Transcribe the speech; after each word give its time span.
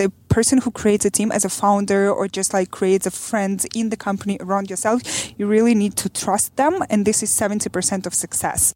the 0.00 0.10
person 0.28 0.56
who 0.56 0.70
creates 0.70 1.04
a 1.04 1.10
team 1.10 1.30
as 1.30 1.44
a 1.44 1.50
founder 1.50 2.10
or 2.10 2.26
just 2.26 2.54
like 2.54 2.70
creates 2.70 3.06
a 3.06 3.10
friend 3.10 3.66
in 3.74 3.90
the 3.90 3.98
company 3.98 4.38
around 4.40 4.70
yourself, 4.70 5.02
you 5.38 5.46
really 5.46 5.74
need 5.74 5.94
to 5.96 6.08
trust 6.08 6.56
them. 6.56 6.82
And 6.88 7.04
this 7.04 7.22
is 7.22 7.30
70% 7.30 8.06
of 8.06 8.14
success. 8.14 8.74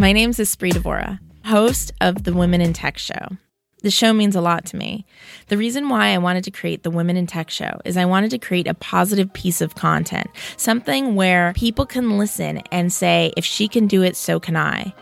My 0.00 0.12
name 0.12 0.30
is 0.30 0.38
Espree 0.38 0.72
Devora, 0.72 1.18
host 1.44 1.92
of 2.00 2.24
the 2.24 2.32
Women 2.32 2.62
in 2.62 2.72
Tech 2.72 2.96
Show. 2.96 3.36
The 3.82 3.90
show 3.90 4.14
means 4.14 4.34
a 4.34 4.40
lot 4.40 4.64
to 4.66 4.76
me. 4.76 5.04
The 5.48 5.58
reason 5.58 5.90
why 5.90 6.14
I 6.14 6.18
wanted 6.18 6.44
to 6.44 6.50
create 6.50 6.84
the 6.84 6.90
Women 6.90 7.18
in 7.18 7.26
Tech 7.26 7.50
show 7.50 7.82
is 7.84 7.98
I 7.98 8.06
wanted 8.06 8.30
to 8.30 8.38
create 8.38 8.66
a 8.66 8.72
positive 8.72 9.30
piece 9.34 9.60
of 9.60 9.74
content, 9.74 10.30
something 10.56 11.16
where 11.16 11.52
people 11.54 11.84
can 11.84 12.16
listen 12.16 12.62
and 12.72 12.90
say, 12.90 13.34
if 13.36 13.44
she 13.44 13.68
can 13.68 13.86
do 13.86 14.02
it, 14.02 14.16
so 14.16 14.40
can 14.40 14.56
I. 14.56 14.94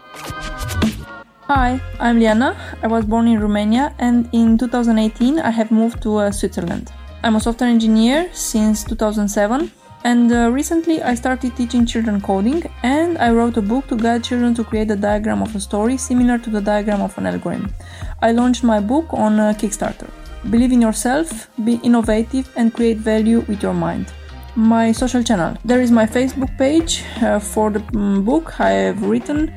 Hi, 1.54 1.82
I'm 2.00 2.18
Liana. 2.18 2.56
I 2.82 2.86
was 2.86 3.04
born 3.04 3.28
in 3.28 3.38
Romania 3.38 3.94
and 3.98 4.26
in 4.32 4.56
2018 4.56 5.38
I 5.38 5.50
have 5.50 5.70
moved 5.70 6.02
to 6.02 6.16
uh, 6.16 6.30
Switzerland. 6.30 6.90
I'm 7.22 7.36
a 7.36 7.40
software 7.40 7.68
engineer 7.68 8.30
since 8.32 8.84
2007 8.84 9.70
and 10.04 10.32
uh, 10.32 10.50
recently 10.50 11.02
I 11.02 11.14
started 11.14 11.54
teaching 11.54 11.84
children 11.84 12.22
coding 12.22 12.62
and 12.82 13.18
I 13.18 13.32
wrote 13.32 13.58
a 13.58 13.60
book 13.60 13.86
to 13.88 13.98
guide 13.98 14.24
children 14.24 14.54
to 14.54 14.64
create 14.64 14.90
a 14.90 14.96
diagram 14.96 15.42
of 15.42 15.54
a 15.54 15.60
story 15.60 15.98
similar 15.98 16.38
to 16.38 16.48
the 16.48 16.62
diagram 16.62 17.02
of 17.02 17.18
an 17.18 17.26
algorithm. 17.26 17.74
I 18.22 18.32
launched 18.32 18.64
my 18.64 18.80
book 18.80 19.12
on 19.12 19.38
uh, 19.38 19.52
Kickstarter. 19.52 20.08
Believe 20.48 20.72
in 20.72 20.80
yourself, 20.80 21.50
be 21.66 21.74
innovative 21.82 22.50
and 22.56 22.72
create 22.72 22.96
value 22.96 23.40
with 23.40 23.62
your 23.62 23.74
mind 23.74 24.06
my 24.54 24.92
social 24.92 25.22
channel. 25.22 25.56
There 25.64 25.80
is 25.80 25.90
my 25.90 26.04
Facebook 26.04 26.56
page 26.58 27.04
uh, 27.22 27.38
for 27.38 27.70
the 27.70 27.82
um, 27.94 28.22
book 28.24 28.60
I 28.60 28.70
have 28.70 29.02
written 29.02 29.52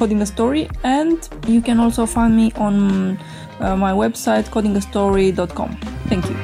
coding 0.00 0.22
a 0.22 0.26
story 0.26 0.66
and 0.82 1.28
you 1.46 1.60
can 1.60 1.78
also 1.78 2.06
find 2.06 2.34
me 2.34 2.50
on 2.56 3.18
uh, 3.60 3.76
my 3.76 3.92
website 3.92 4.44
codingastory.com 4.54 5.76
thank 6.08 6.24
you 6.30 6.36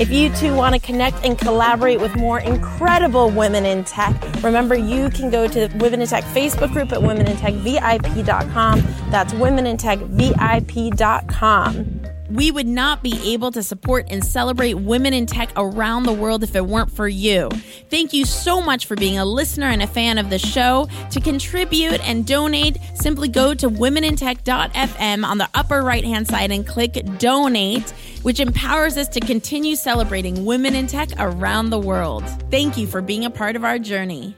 if 0.00 0.10
you 0.10 0.30
too 0.30 0.54
want 0.54 0.74
to 0.74 0.80
connect 0.80 1.26
and 1.26 1.38
collaborate 1.38 2.00
with 2.00 2.16
more 2.16 2.40
incredible 2.40 3.28
women 3.28 3.66
in 3.66 3.84
tech, 3.84 4.14
remember 4.42 4.74
you 4.74 5.10
can 5.10 5.28
go 5.28 5.46
to 5.46 5.68
the 5.68 5.76
Women 5.76 6.00
in 6.00 6.08
Tech 6.08 6.24
Facebook 6.24 6.72
group 6.72 6.90
at 6.92 7.00
womenintechvip.com. 7.00 8.80
That's 9.10 9.34
womenintechvip.com. 9.34 11.99
We 12.30 12.50
would 12.50 12.66
not 12.66 13.02
be 13.02 13.32
able 13.32 13.50
to 13.52 13.62
support 13.62 14.06
and 14.08 14.24
celebrate 14.24 14.74
women 14.74 15.12
in 15.12 15.26
tech 15.26 15.50
around 15.56 16.04
the 16.04 16.12
world 16.12 16.44
if 16.44 16.54
it 16.54 16.64
weren't 16.64 16.92
for 16.92 17.08
you. 17.08 17.48
Thank 17.90 18.12
you 18.12 18.24
so 18.24 18.60
much 18.60 18.86
for 18.86 18.94
being 18.94 19.18
a 19.18 19.24
listener 19.24 19.66
and 19.66 19.82
a 19.82 19.86
fan 19.86 20.16
of 20.18 20.30
the 20.30 20.38
show. 20.38 20.88
To 21.10 21.20
contribute 21.20 22.00
and 22.06 22.26
donate, 22.26 22.78
simply 22.94 23.28
go 23.28 23.52
to 23.54 23.68
womenintech.fm 23.68 25.24
on 25.24 25.38
the 25.38 25.48
upper 25.54 25.82
right 25.82 26.04
hand 26.04 26.28
side 26.28 26.52
and 26.52 26.66
click 26.66 27.04
donate, 27.18 27.90
which 28.22 28.38
empowers 28.38 28.96
us 28.96 29.08
to 29.08 29.20
continue 29.20 29.74
celebrating 29.74 30.44
women 30.44 30.76
in 30.76 30.86
tech 30.86 31.08
around 31.18 31.70
the 31.70 31.78
world. 31.78 32.24
Thank 32.50 32.76
you 32.76 32.86
for 32.86 33.02
being 33.02 33.24
a 33.24 33.30
part 33.30 33.56
of 33.56 33.64
our 33.64 33.78
journey. 33.78 34.36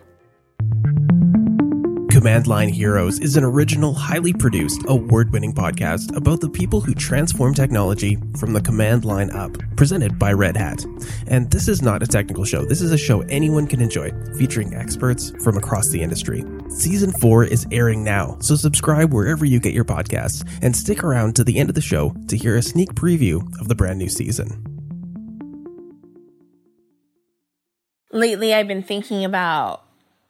Command 2.23 2.47
Line 2.47 2.69
Heroes 2.69 3.19
is 3.19 3.37
an 3.37 3.43
original, 3.43 3.95
highly 3.95 4.33
produced, 4.33 4.83
award 4.87 5.33
winning 5.33 5.53
podcast 5.53 6.17
about 6.17 6.41
the 6.41 6.49
people 6.49 6.81
who 6.81 6.95
transform 6.95 7.53
technology 7.53 8.17
from 8.39 8.53
the 8.53 8.61
command 8.61 9.05
line 9.05 9.29
up, 9.33 9.59
presented 9.75 10.21
by 10.21 10.33
Red 10.33 10.57
Hat. 10.57 10.85
And 11.27 11.51
this 11.51 11.67
is 11.67 11.83
not 11.83 12.01
a 12.01 12.07
technical 12.07 12.45
show, 12.45 12.65
this 12.65 12.81
is 12.81 12.93
a 12.93 12.97
show 12.97 13.23
anyone 13.23 13.67
can 13.67 13.81
enjoy, 13.81 14.13
featuring 14.39 14.73
experts 14.73 15.33
from 15.43 15.57
across 15.57 15.89
the 15.89 16.01
industry. 16.01 16.45
Season 16.69 17.11
4 17.11 17.43
is 17.43 17.67
airing 17.73 18.05
now, 18.05 18.37
so 18.39 18.55
subscribe 18.55 19.13
wherever 19.13 19.45
you 19.45 19.59
get 19.59 19.75
your 19.75 19.85
podcasts 19.85 20.49
and 20.63 20.77
stick 20.77 21.03
around 21.03 21.35
to 21.35 21.43
the 21.43 21.59
end 21.59 21.71
of 21.71 21.75
the 21.75 21.81
show 21.81 22.15
to 22.29 22.37
hear 22.37 22.55
a 22.55 22.63
sneak 22.63 22.91
preview 22.91 23.43
of 23.61 23.67
the 23.67 23.75
brand 23.75 23.99
new 23.99 24.09
season. 24.09 24.65
Lately, 28.13 28.55
I've 28.55 28.69
been 28.69 28.85
thinking 28.85 29.25
about 29.25 29.83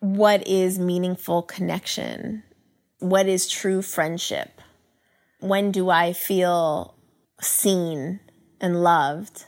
what 0.03 0.45
is 0.49 0.81
meaningful 0.81 1.43
connection? 1.43 2.43
What 2.99 3.29
is 3.29 3.49
true 3.49 3.83
friendship? 3.83 4.61
When 5.39 5.71
do 5.71 5.91
I 5.91 6.13
feel 6.13 6.97
seen 7.41 8.19
and 8.61 8.83
loved? 8.83 9.45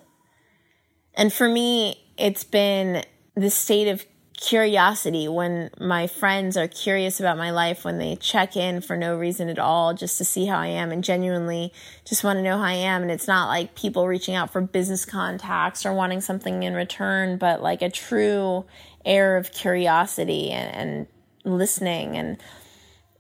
And 1.15 1.33
for 1.33 1.49
me, 1.49 1.97
it's 2.17 2.45
been 2.45 3.03
the 3.35 3.51
state 3.51 3.89
of 3.89 4.07
curiosity 4.37 5.27
when 5.27 5.71
my 5.81 6.07
friends 6.07 6.57
are 6.57 6.69
curious 6.69 7.19
about 7.19 7.37
my 7.37 7.51
life, 7.51 7.85
when 7.85 7.99
they 7.99 8.15
check 8.15 8.57
in 8.57 8.81
for 8.81 8.97
no 8.97 9.17
reason 9.17 9.49
at 9.49 9.59
all, 9.59 9.93
just 9.93 10.19
to 10.19 10.25
see 10.25 10.47
how 10.47 10.59
I 10.59 10.69
am 10.69 10.93
and 10.93 11.03
genuinely 11.03 11.73
just 12.05 12.23
want 12.23 12.37
to 12.37 12.43
know 12.43 12.59
how 12.59 12.65
I 12.65 12.75
am. 12.75 13.03
And 13.03 13.11
it's 13.11 13.27
not 13.27 13.49
like 13.49 13.75
people 13.75 14.07
reaching 14.07 14.37
out 14.37 14.53
for 14.53 14.61
business 14.61 15.05
contacts 15.05 15.85
or 15.85 15.93
wanting 15.93 16.21
something 16.21 16.63
in 16.63 16.75
return, 16.75 17.39
but 17.39 17.61
like 17.61 17.83
a 17.83 17.91
true 17.91 18.67
air 19.05 19.37
of 19.37 19.53
curiosity 19.53 20.51
and, 20.51 21.07
and 21.45 21.59
listening. 21.59 22.17
And 22.17 22.43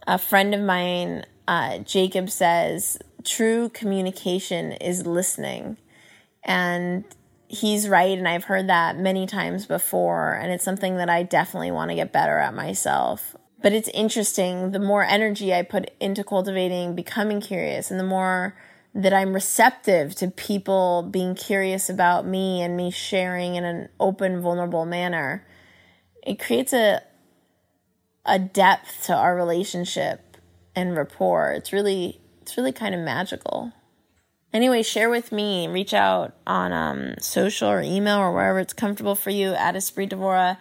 a 0.06 0.19
friend 0.19 0.55
of 0.55 0.61
mine, 0.61 1.25
uh, 1.47 1.78
Jacob, 1.78 2.31
says 2.31 2.99
true 3.25 3.69
communication 3.71 4.72
is 4.72 5.06
listening. 5.06 5.78
And 6.43 7.05
he's 7.49 7.89
right. 7.89 8.17
And 8.17 8.28
I've 8.28 8.45
heard 8.45 8.69
that 8.69 8.99
many 8.99 9.27
times 9.27 9.67
before. 9.67 10.34
And 10.34 10.53
it's 10.53 10.65
something 10.65 10.97
that 10.97 11.09
I 11.09 11.22
definitely 11.22 11.71
want 11.71 11.91
to 11.91 11.95
get 11.95 12.12
better 12.12 12.39
at 12.39 12.55
myself. 12.55 13.37
But 13.62 13.72
it's 13.72 13.89
interesting. 13.89 14.72
The 14.72 14.78
more 14.78 15.05
energy 15.05 15.55
I 15.55 15.62
put 15.62 15.91
into 16.01 16.22
cultivating 16.22 16.95
becoming 16.95 17.41
curious 17.41 17.91
and 17.91 17.99
the 17.99 18.05
more 18.05 18.55
that 18.95 19.12
I'm 19.12 19.33
receptive 19.33 20.15
to 20.16 20.28
people 20.31 21.09
being 21.11 21.34
curious 21.34 21.91
about 21.91 22.27
me 22.27 22.62
and 22.62 22.77
me 22.77 22.91
sharing 22.91 23.56
in 23.56 23.65
an 23.65 23.89
open, 23.99 24.41
vulnerable 24.41 24.87
manner, 24.87 25.45
it 26.24 26.40
creates 26.40 26.72
a 26.72 27.02
a 28.26 28.38
depth 28.38 29.04
to 29.04 29.14
our 29.14 29.36
relationship 29.36 30.38
and 30.74 30.96
rapport. 30.96 31.52
It's 31.52 31.72
really 31.72 32.20
it's 32.42 32.56
really 32.56 32.72
kind 32.72 32.94
of 32.94 33.00
magical. 33.00 33.72
Anyway, 34.52 34.82
share 34.82 35.10
with 35.10 35.32
me. 35.32 35.66
Reach 35.66 35.92
out 35.92 36.34
on 36.46 36.72
um, 36.72 37.14
social 37.18 37.68
or 37.68 37.82
email 37.82 38.18
or 38.18 38.32
wherever 38.32 38.60
it's 38.60 38.72
comfortable 38.72 39.16
for 39.16 39.30
you 39.30 39.52
at 39.52 39.74
Espree 39.74 40.08
Devora. 40.08 40.58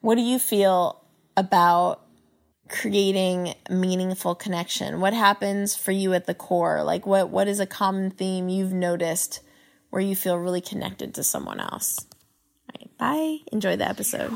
What 0.00 0.16
do 0.16 0.20
you 0.20 0.38
feel 0.38 1.02
about 1.36 2.02
creating 2.68 3.54
meaningful 3.70 4.34
connection? 4.34 5.00
What 5.00 5.14
happens 5.14 5.74
for 5.74 5.92
you 5.92 6.12
at 6.12 6.26
the 6.26 6.34
core? 6.34 6.82
Like 6.82 7.06
what 7.06 7.30
what 7.30 7.48
is 7.48 7.60
a 7.60 7.66
common 7.66 8.10
theme 8.10 8.48
you've 8.48 8.72
noticed 8.72 9.40
where 9.90 10.02
you 10.02 10.14
feel 10.14 10.36
really 10.36 10.60
connected 10.60 11.14
to 11.14 11.24
someone 11.24 11.60
else? 11.60 12.06
Bye. 13.02 13.38
Enjoy 13.50 13.74
the 13.74 13.88
episode. 13.88 14.30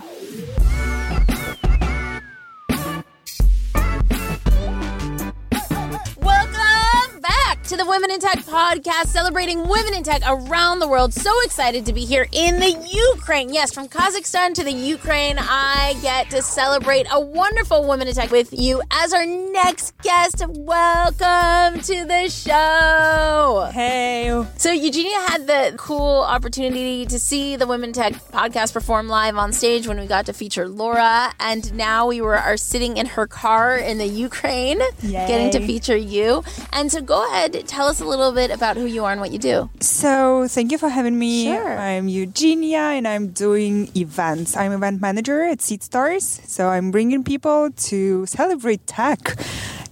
To 7.77 7.85
the 7.85 7.91
Women 7.91 8.11
in 8.11 8.21
Tech 8.21 8.39
podcast, 8.39 9.09
celebrating 9.09 9.69
women 9.69 9.93
in 9.93 10.03
tech 10.03 10.23
around 10.27 10.79
the 10.79 10.89
world. 10.89 11.13
So 11.13 11.31
excited 11.43 11.85
to 11.87 11.93
be 11.93 12.05
here 12.05 12.27
in 12.33 12.59
the 12.59 12.71
Ukraine. 12.71 13.53
Yes, 13.53 13.75
from 13.75 13.89
Kazakhstan 13.89 14.55
to 14.55 14.65
the 14.65 14.73
Ukraine, 14.73 15.37
I 15.39 15.97
get 16.01 16.31
to 16.31 16.43
celebrate 16.43 17.07
a 17.11 17.21
wonderful 17.21 17.87
Women 17.87 18.09
in 18.09 18.15
Tech 18.15 18.31
with 18.31 18.53
you 18.53 18.81
as 18.91 19.13
our 19.13 19.27
next 19.27 19.99
guest. 19.99 20.45
Welcome 20.49 21.81
to 21.83 22.05
the 22.05 22.29
show. 22.31 23.69
Hey. 23.73 24.45
So, 24.57 24.71
Eugenia 24.73 25.19
had 25.29 25.47
the 25.47 25.75
cool 25.77 26.23
opportunity 26.23 27.05
to 27.07 27.19
see 27.19 27.57
the 27.57 27.67
Women 27.67 27.91
in 27.91 27.95
Tech 27.95 28.13
podcast 28.31 28.73
perform 28.73 29.09
live 29.09 29.37
on 29.37 29.53
stage 29.53 29.87
when 29.87 29.99
we 30.01 30.07
got 30.07 30.27
to 30.27 30.33
feature 30.33 30.69
Laura. 30.69 31.33
And 31.41 31.75
now 31.75 32.07
we 32.07 32.21
were 32.21 32.37
are 32.37 32.57
sitting 32.57 32.97
in 32.97 33.07
her 33.07 33.27
car 33.27 33.77
in 33.77 33.99
the 33.99 34.07
Ukraine, 34.07 34.81
Yay. 35.03 35.27
getting 35.27 35.51
to 35.51 35.67
feature 35.67 35.97
you. 35.97 36.43
And 36.73 36.91
so, 36.91 37.03
go 37.03 37.27
ahead 37.27 37.66
tell 37.67 37.87
us 37.89 38.01
a 38.01 38.05
little 38.05 38.33
bit 38.33 38.51
about 38.51 38.77
who 38.77 38.87
you 38.87 39.05
are 39.05 39.13
and 39.13 39.21
what 39.21 39.33
you 39.33 39.39
do. 39.39 39.69
So, 39.81 40.47
thank 40.49 40.73
you 40.73 40.79
for 40.79 40.89
having 40.89 41.19
me. 41.19 41.45
Sure. 41.45 41.79
I'm 41.79 42.09
Eugenia 42.09 42.97
and 42.97 43.07
I'm 43.07 43.29
doing 43.29 43.91
events. 43.97 44.57
I'm 44.57 44.73
event 44.73 45.01
manager 45.01 45.43
at 45.43 45.59
SeedStars. 45.59 46.47
So, 46.47 46.69
I'm 46.69 46.91
bringing 46.91 47.25
people 47.25 47.71
to 47.91 48.27
celebrate 48.27 48.87
tech 48.87 49.37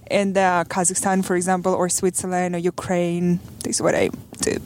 in 0.09 0.37
uh, 0.37 0.63
Kazakhstan, 0.65 1.25
for 1.25 1.35
example, 1.35 1.73
or 1.73 1.89
Switzerland 1.89 2.55
or 2.55 2.59
Ukraine. 2.59 3.39
This 3.63 3.77
is 3.77 3.81
what 3.81 3.95
I 3.95 4.09
do. 4.41 4.57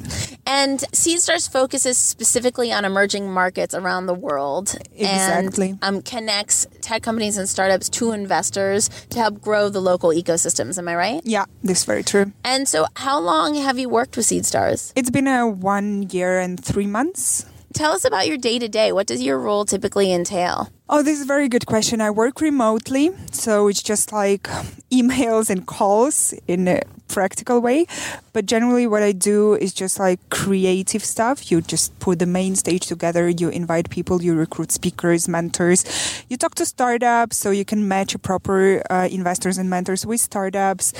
And 0.49 0.79
SeedStars 0.79 1.49
focuses 1.49 1.99
specifically 1.99 2.71
on 2.71 2.83
emerging 2.83 3.31
markets 3.31 3.75
around 3.75 4.07
the 4.07 4.15
world. 4.15 4.75
Exactly. 4.95 5.69
And 5.69 5.83
um, 5.83 6.01
connects 6.01 6.65
tech 6.81 7.03
companies 7.03 7.37
and 7.37 7.47
startups 7.47 7.87
to 7.89 8.13
investors 8.13 8.89
to 9.11 9.19
help 9.19 9.41
grow 9.41 9.69
the 9.69 9.79
local 9.79 10.09
ecosystems. 10.09 10.79
Am 10.79 10.87
I 10.87 10.95
right? 10.95 11.21
Yeah, 11.23 11.45
that's 11.63 11.83
very 11.83 12.01
true. 12.01 12.33
And 12.43 12.67
so, 12.67 12.87
how 12.95 13.19
long 13.19 13.53
have 13.53 13.77
you 13.77 13.89
worked 13.89 14.17
with 14.17 14.25
SeedStars? 14.25 14.91
It's 14.95 15.11
been 15.11 15.27
a 15.27 15.47
one 15.47 16.09
year 16.09 16.39
and 16.39 16.59
three 16.59 16.87
months. 16.87 17.45
Tell 17.75 17.91
us 17.91 18.03
about 18.03 18.27
your 18.27 18.37
day 18.37 18.57
to 18.57 18.67
day. 18.67 18.91
What 18.91 19.05
does 19.05 19.21
your 19.21 19.37
role 19.37 19.65
typically 19.65 20.11
entail? 20.11 20.69
Oh, 20.91 21.03
this 21.03 21.17
is 21.17 21.21
a 21.21 21.27
very 21.27 21.47
good 21.49 21.67
question. 21.67 22.01
I 22.01 22.09
work 22.09 22.41
remotely, 22.41 23.11
so 23.31 23.67
it's 23.67 23.83
just 23.83 24.11
like 24.11 24.43
emails 24.91 25.51
and 25.51 25.67
calls 25.67 26.33
in 26.47 26.67
a 26.67 26.81
practical 27.07 27.59
way. 27.59 27.85
But 28.33 28.47
generally, 28.47 28.87
what 28.87 29.03
I 29.03 29.11
do 29.11 29.53
is 29.53 29.71
just 29.71 29.99
like 29.99 30.19
creative 30.31 31.05
stuff. 31.05 31.51
You 31.51 31.61
just 31.61 31.97
put 31.99 32.17
the 32.17 32.25
main 32.25 32.55
stage 32.55 32.87
together, 32.87 33.29
you 33.29 33.49
invite 33.49 33.91
people, 33.91 34.23
you 34.23 34.33
recruit 34.33 34.71
speakers, 34.71 35.27
mentors, 35.27 35.85
you 36.27 36.37
talk 36.37 36.55
to 36.55 36.65
startups 36.65 37.37
so 37.37 37.51
you 37.51 37.65
can 37.65 37.87
match 37.87 38.19
proper 38.23 38.81
uh, 38.89 39.07
investors 39.11 39.59
and 39.59 39.69
mentors 39.69 40.07
with 40.07 40.21
startups. 40.21 40.93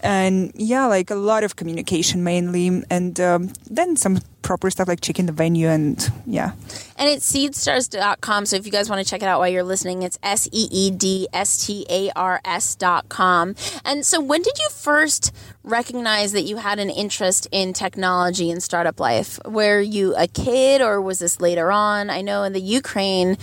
And 0.00 0.50
yeah, 0.56 0.86
like 0.86 1.10
a 1.10 1.14
lot 1.14 1.44
of 1.44 1.54
communication 1.54 2.24
mainly, 2.24 2.82
and 2.90 3.20
um, 3.20 3.52
then 3.70 3.96
some 3.96 4.18
proper 4.46 4.70
stuff 4.70 4.86
like 4.86 5.00
checking 5.00 5.26
the 5.26 5.32
venue 5.32 5.68
and 5.68 6.08
yeah. 6.24 6.52
And 6.96 7.10
it's 7.10 7.30
seedstars.com. 7.30 8.46
So 8.46 8.56
if 8.56 8.64
you 8.64 8.70
guys 8.70 8.88
want 8.88 9.04
to 9.04 9.10
check 9.10 9.22
it 9.22 9.26
out 9.26 9.35
while 9.38 9.48
you're 9.48 9.62
listening, 9.62 10.02
it's 10.02 10.18
S 10.22 10.48
E 10.52 10.68
E 10.70 10.90
D 10.90 11.28
S 11.32 11.66
T 11.66 11.86
A 11.90 12.10
R 12.16 12.40
S 12.44 12.74
dot 12.74 13.08
com. 13.08 13.54
And 13.84 14.04
so 14.04 14.20
when 14.20 14.42
did 14.42 14.58
you 14.58 14.68
first 14.70 15.32
recognize 15.62 16.32
that 16.32 16.42
you 16.42 16.56
had 16.58 16.78
an 16.78 16.90
interest 16.90 17.48
in 17.50 17.72
technology 17.72 18.50
and 18.50 18.62
startup 18.62 19.00
life? 19.00 19.38
Were 19.44 19.80
you 19.80 20.14
a 20.16 20.26
kid 20.26 20.80
or 20.80 21.00
was 21.00 21.18
this 21.18 21.40
later 21.40 21.70
on? 21.72 22.10
I 22.10 22.20
know 22.20 22.44
in 22.44 22.52
the 22.52 22.60
Ukraine, 22.60 23.36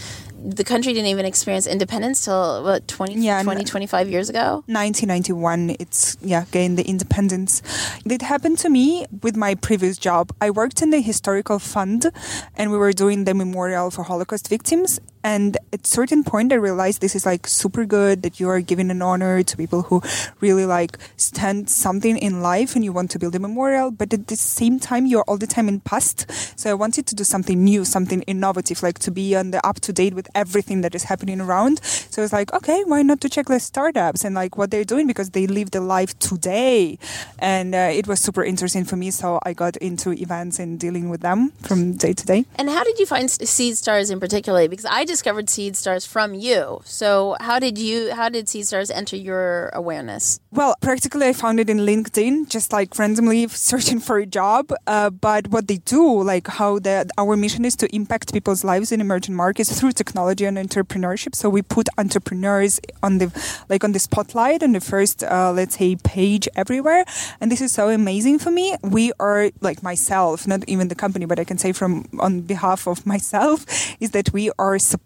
the 0.44 0.64
country 0.64 0.94
didn't 0.94 1.08
even 1.08 1.26
experience 1.26 1.66
independence 1.68 2.26
till 2.26 2.64
what 2.64 2.88
20, 2.88 3.16
Yeah, 3.16 3.42
20 3.44 3.64
25 3.64 4.10
years 4.10 4.30
ago 4.30 4.64
1991 4.68 5.78
it's 5.80 6.18
yeah 6.22 6.44
gained 6.52 6.78
the 6.78 6.84
independence 6.84 7.62
it 8.06 8.22
happened 8.22 8.58
to 8.60 8.70
me 8.70 9.06
with 9.22 9.38
my 9.38 9.56
previous 9.56 9.98
job 9.98 10.34
i 10.42 10.50
worked 10.50 10.82
in 10.82 10.90
the 10.90 11.00
historical 11.00 11.60
fund 11.60 12.12
and 12.58 12.72
we 12.72 12.78
were 12.78 12.92
doing 12.92 13.24
the 13.24 13.34
memorial 13.34 13.90
for 13.90 14.04
holocaust 14.04 14.50
victims 14.50 15.00
and 15.24 15.58
at 15.72 15.86
certain 15.88 16.24
point 16.24 16.52
i 16.52 16.56
realized 16.56 17.02
this 17.02 17.16
is 17.16 17.26
like 17.26 17.48
super 17.48 17.86
good 17.86 18.22
that 18.24 18.40
you 18.40 18.50
are 18.50 18.62
giving 18.62 18.92
an 18.92 19.02
honor 19.02 19.44
to 19.44 19.58
people 19.58 19.84
who 19.84 20.02
really 20.40 20.66
like 20.66 20.98
stand 21.18 21.70
something 21.70 22.18
in 22.18 22.42
life 22.42 22.76
and 22.76 22.84
you 22.84 22.92
want 22.92 23.10
to 23.12 23.20
build 23.20 23.36
a 23.36 23.40
memorial 23.40 23.92
but 23.92 24.14
at 24.14 24.28
the 24.28 24.36
same 24.36 24.80
time 24.80 25.06
you're 25.06 25.24
all 25.28 25.38
the 25.38 25.48
time 25.48 25.68
in 25.68 25.80
past. 25.80 26.30
So 26.60 26.70
i 26.70 26.74
wanted 26.74 27.06
to 27.08 27.16
do 27.16 27.24
something 27.24 27.64
new 27.64 27.86
something 27.86 28.22
innovative 28.24 28.84
like 28.84 29.00
to 29.00 29.12
be 29.12 29.36
on 29.36 29.52
the 29.52 29.66
up 29.66 29.80
to 29.82 29.94
date 29.94 30.14
with 30.14 30.28
everything 30.36 30.82
that 30.82 30.96
is 30.96 31.04
happening 31.04 31.40
around. 31.40 31.84
So 31.84 32.24
it's 32.24 32.34
like 32.34 32.54
okay 32.54 32.84
why 32.86 33.02
not 33.02 33.22
to 33.22 33.30
check 33.30 33.48
the 33.48 33.60
startups 33.60 34.24
and 34.26 34.36
like 34.36 34.58
what 34.58 34.72
they're 34.72 34.84
doing 34.84 35.08
because 35.08 35.32
they 35.32 35.48
live 35.48 35.72
the 35.72 35.82
life 35.82 36.18
today. 36.20 36.98
And 37.40 37.74
uh, 37.76 37.92
it 37.92 38.08
was 38.08 38.20
super 38.20 38.44
interesting 38.44 38.86
for 38.86 38.96
me 38.96 39.12
so 39.12 39.40
i 39.44 39.54
got 39.54 39.78
into 39.78 40.12
events 40.12 40.60
and 40.60 40.80
dealing 40.80 41.10
with 41.10 41.22
them 41.22 41.52
from 41.62 41.94
day 41.94 42.14
to 42.14 42.26
day. 42.26 42.46
And 42.56 42.70
how 42.70 42.84
did 42.84 43.00
you 43.00 43.06
find 43.06 43.30
seed 43.30 43.78
stars 43.78 44.10
in 44.10 44.20
particular? 44.20 44.68
Because 44.68 44.86
i 44.86 45.06
discovered 45.16 45.48
seed 45.56 45.74
stars 45.82 46.06
from 46.14 46.34
you. 46.34 46.82
So 47.00 47.08
how 47.48 47.58
did 47.66 47.78
you 47.78 47.98
how 48.20 48.28
did 48.36 48.50
seed 48.50 48.66
stars 48.70 48.90
enter 49.02 49.18
your 49.30 49.70
awareness? 49.82 50.40
Well 50.60 50.74
practically 50.88 51.28
i 51.32 51.34
found 51.34 51.60
it 51.64 51.70
in 51.74 51.80
linkedin 51.90 52.36
just 52.56 52.68
like 52.78 52.90
randomly 53.02 53.42
searching 53.72 54.00
for 54.08 54.18
a 54.18 54.28
job. 54.40 54.64
Uh, 54.96 55.10
but 55.28 55.44
what 55.54 55.68
they 55.70 55.80
do 55.96 56.04
like 56.34 56.48
how 56.60 56.72
the 56.80 56.96
our 57.22 57.36
mission 57.46 57.64
is 57.70 57.76
to 57.82 57.86
impact 58.00 58.34
people's 58.38 58.64
lives 58.72 58.92
in 58.92 59.00
emerging 59.08 59.36
markets 59.44 59.70
through 59.78 59.94
technology 60.02 60.46
and 60.50 60.58
entrepreneurship. 60.66 61.36
So 61.36 61.46
we 61.58 61.62
put 61.62 61.86
entrepreneurs 62.04 62.74
on 63.06 63.20
the 63.22 63.28
like 63.70 63.84
on 63.84 63.92
the 63.92 64.02
spotlight 64.08 64.64
on 64.64 64.72
the 64.78 64.82
first 64.94 65.24
uh, 65.24 65.52
let's 65.60 65.76
say 65.78 65.96
page 66.16 66.46
everywhere. 66.56 67.06
And 67.40 67.52
this 67.52 67.62
is 67.62 67.72
so 67.72 67.90
amazing 68.02 68.40
for 68.40 68.52
me. 68.60 68.66
We 68.82 69.06
are 69.20 69.52
like 69.62 69.80
myself 69.92 70.48
not 70.48 70.62
even 70.74 70.88
the 70.88 71.00
company 71.04 71.26
but 71.32 71.38
i 71.44 71.46
can 71.52 71.58
say 71.64 71.72
from 71.80 71.94
on 72.28 72.42
behalf 72.54 72.88
of 72.88 73.06
myself 73.14 73.58
is 74.00 74.10
that 74.18 74.28
we 74.34 74.46
are 74.58 74.78
supporting 74.80 75.03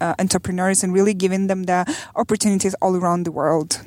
uh, 0.00 0.14
entrepreneurs 0.18 0.82
and 0.82 0.92
really 0.92 1.14
giving 1.14 1.46
them 1.46 1.64
the 1.64 1.84
opportunities 2.16 2.74
all 2.82 2.96
around 2.96 3.24
the 3.24 3.32
world 3.32 3.80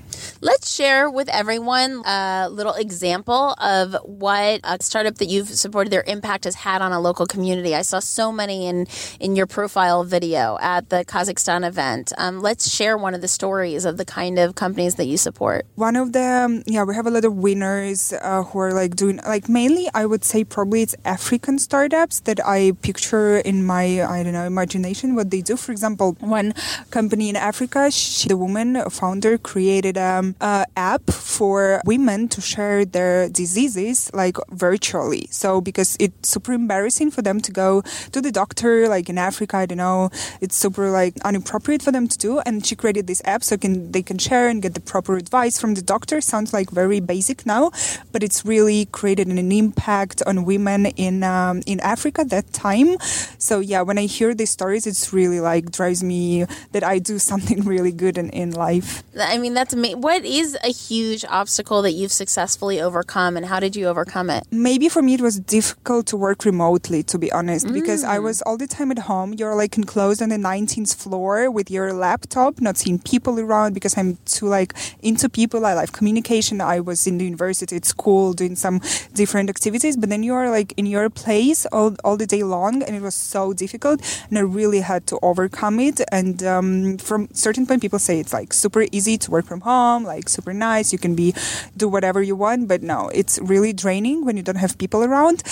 Let's 0.43 0.75
share 0.75 1.09
with 1.09 1.29
everyone 1.29 2.03
a 2.05 2.49
little 2.51 2.73
example 2.73 3.55
of 3.61 3.95
what 4.03 4.59
a 4.65 4.77
startup 4.83 5.15
that 5.19 5.27
you've 5.27 5.47
supported 5.47 5.89
their 5.89 6.03
impact 6.05 6.43
has 6.43 6.53
had 6.55 6.81
on 6.81 6.91
a 6.91 6.99
local 6.99 7.25
community. 7.25 7.73
I 7.73 7.81
saw 7.81 7.99
so 7.99 8.29
many 8.29 8.67
in 8.67 8.87
in 9.21 9.37
your 9.37 9.47
profile 9.47 10.03
video 10.03 10.57
at 10.59 10.89
the 10.89 11.05
Kazakhstan 11.05 11.65
event. 11.65 12.11
Um, 12.17 12.41
let's 12.41 12.69
share 12.69 12.97
one 12.97 13.13
of 13.15 13.21
the 13.21 13.29
stories 13.29 13.85
of 13.85 13.95
the 13.95 14.03
kind 14.03 14.37
of 14.37 14.55
companies 14.55 14.95
that 14.95 15.05
you 15.05 15.15
support. 15.15 15.65
One 15.75 15.95
of 15.95 16.11
them, 16.11 16.61
yeah, 16.67 16.83
we 16.83 16.93
have 16.93 17.07
a 17.07 17.09
lot 17.09 17.23
of 17.23 17.35
winners 17.35 18.11
uh, 18.11 18.43
who 18.43 18.59
are 18.59 18.73
like 18.73 18.97
doing 18.97 19.21
like 19.25 19.47
mainly 19.47 19.87
I 19.93 20.05
would 20.05 20.25
say 20.25 20.43
probably 20.43 20.81
it's 20.81 20.95
African 21.05 21.57
startups 21.57 22.19
that 22.27 22.45
I 22.45 22.73
picture 22.81 23.37
in 23.37 23.63
my 23.63 24.03
I 24.03 24.23
don't 24.23 24.33
know 24.33 24.43
imagination 24.43 25.15
what 25.15 25.31
they 25.31 25.39
do. 25.39 25.55
For 25.55 25.71
example, 25.71 26.17
one 26.19 26.53
company 26.91 27.29
in 27.29 27.37
Africa, 27.37 27.89
she, 27.91 28.27
the 28.27 28.35
woman 28.35 28.89
founder 28.89 29.37
created 29.37 29.97
a 30.41 30.65
app 30.75 31.09
for 31.09 31.81
women 31.85 32.27
to 32.29 32.41
share 32.41 32.85
their 32.85 33.29
diseases 33.29 34.11
like 34.13 34.37
virtually. 34.51 35.27
So 35.31 35.61
because 35.61 35.97
it's 35.99 36.29
super 36.29 36.53
embarrassing 36.53 37.11
for 37.11 37.21
them 37.21 37.41
to 37.41 37.51
go 37.51 37.81
to 38.11 38.21
the 38.21 38.31
doctor, 38.31 38.87
like 38.87 39.09
in 39.09 39.17
Africa, 39.17 39.57
I 39.57 39.65
don't 39.65 39.77
know, 39.77 40.09
it's 40.41 40.55
super 40.55 40.89
like 40.89 41.15
inappropriate 41.25 41.81
for 41.81 41.91
them 41.91 42.07
to 42.07 42.17
do. 42.17 42.39
And 42.39 42.65
she 42.65 42.75
created 42.75 43.07
this 43.07 43.21
app 43.25 43.43
so 43.43 43.57
can 43.57 43.91
they 43.91 44.01
can 44.01 44.17
share 44.17 44.47
and 44.47 44.61
get 44.61 44.73
the 44.73 44.81
proper 44.81 45.17
advice 45.17 45.59
from 45.59 45.73
the 45.75 45.81
doctor. 45.81 46.21
Sounds 46.21 46.53
like 46.53 46.69
very 46.69 46.99
basic 46.99 47.45
now, 47.45 47.71
but 48.11 48.23
it's 48.23 48.45
really 48.45 48.85
created 48.85 49.27
an 49.27 49.51
impact 49.51 50.21
on 50.25 50.45
women 50.45 50.87
in 50.97 51.23
um, 51.23 51.61
in 51.65 51.79
Africa 51.79 52.23
that 52.25 52.51
time. 52.53 52.97
So 53.37 53.59
yeah, 53.59 53.81
when 53.81 53.97
I 53.97 54.05
hear 54.05 54.33
these 54.33 54.51
stories, 54.51 54.87
it's 54.87 55.13
really 55.13 55.39
like 55.39 55.71
drives 55.71 56.03
me 56.03 56.45
that 56.71 56.83
I 56.83 56.99
do 56.99 57.19
something 57.31 57.61
really 57.61 57.91
good 57.91 58.17
in, 58.17 58.29
in 58.29 58.51
life. 58.51 59.03
I 59.19 59.37
mean, 59.37 59.53
that's 59.53 59.73
amazing. 59.73 60.01
What 60.01 60.22
is 60.25 60.57
a 60.63 60.71
huge 60.71 61.25
obstacle 61.25 61.81
that 61.81 61.91
you've 61.91 62.11
successfully 62.11 62.81
overcome, 62.81 63.37
and 63.37 63.45
how 63.45 63.59
did 63.59 63.75
you 63.75 63.87
overcome 63.87 64.29
it? 64.29 64.43
Maybe 64.51 64.89
for 64.89 65.01
me 65.01 65.15
it 65.15 65.21
was 65.21 65.39
difficult 65.39 66.07
to 66.07 66.17
work 66.17 66.45
remotely, 66.45 67.03
to 67.03 67.17
be 67.17 67.31
honest, 67.31 67.65
mm. 67.65 67.73
because 67.73 68.03
I 68.03 68.19
was 68.19 68.41
all 68.43 68.57
the 68.57 68.67
time 68.67 68.91
at 68.91 68.99
home. 68.99 69.33
You're 69.33 69.55
like 69.55 69.77
enclosed 69.77 70.21
on 70.21 70.29
the 70.29 70.37
19th 70.37 70.95
floor 70.95 71.49
with 71.49 71.71
your 71.71 71.93
laptop, 71.93 72.61
not 72.61 72.77
seeing 72.77 72.99
people 72.99 73.39
around 73.39 73.73
because 73.73 73.97
I'm 73.97 74.17
too 74.25 74.47
like 74.47 74.73
into 75.01 75.29
people. 75.29 75.65
I 75.65 75.73
like 75.73 75.91
communication. 75.91 76.61
I 76.61 76.79
was 76.79 77.07
in 77.07 77.17
the 77.17 77.25
university 77.25 77.75
at 77.75 77.85
school 77.85 78.33
doing 78.33 78.55
some 78.55 78.81
different 79.13 79.49
activities, 79.49 79.97
but 79.97 80.09
then 80.09 80.23
you 80.23 80.33
are 80.33 80.49
like 80.49 80.73
in 80.77 80.85
your 80.85 81.09
place 81.09 81.65
all, 81.67 81.95
all 82.03 82.17
the 82.17 82.27
day 82.27 82.43
long, 82.43 82.83
and 82.83 82.95
it 82.95 83.01
was 83.01 83.15
so 83.15 83.53
difficult, 83.53 84.01
and 84.29 84.37
I 84.37 84.41
really 84.41 84.81
had 84.81 85.07
to 85.07 85.19
overcome 85.21 85.79
it. 85.79 86.01
And 86.11 86.43
um, 86.43 86.97
from 86.97 87.29
certain 87.33 87.65
point, 87.65 87.81
people 87.81 87.99
say 87.99 88.19
it's 88.19 88.33
like 88.33 88.53
super 88.53 88.85
easy 88.91 89.17
to 89.17 89.31
work 89.31 89.45
from 89.45 89.61
home, 89.61 90.03
like 90.03 90.12
super 90.21 90.53
nice. 90.53 90.91
You 90.91 90.99
can 90.99 91.15
be 91.15 91.33
do 91.77 91.87
whatever 91.87 92.21
you 92.21 92.35
want, 92.35 92.67
but 92.67 92.81
no, 92.81 93.09
it's 93.09 93.39
really 93.39 93.73
draining 93.73 94.25
when 94.25 94.37
you 94.37 94.43
don't 94.43 94.57
have 94.57 94.77
people 94.77 95.03
around. 95.03 95.43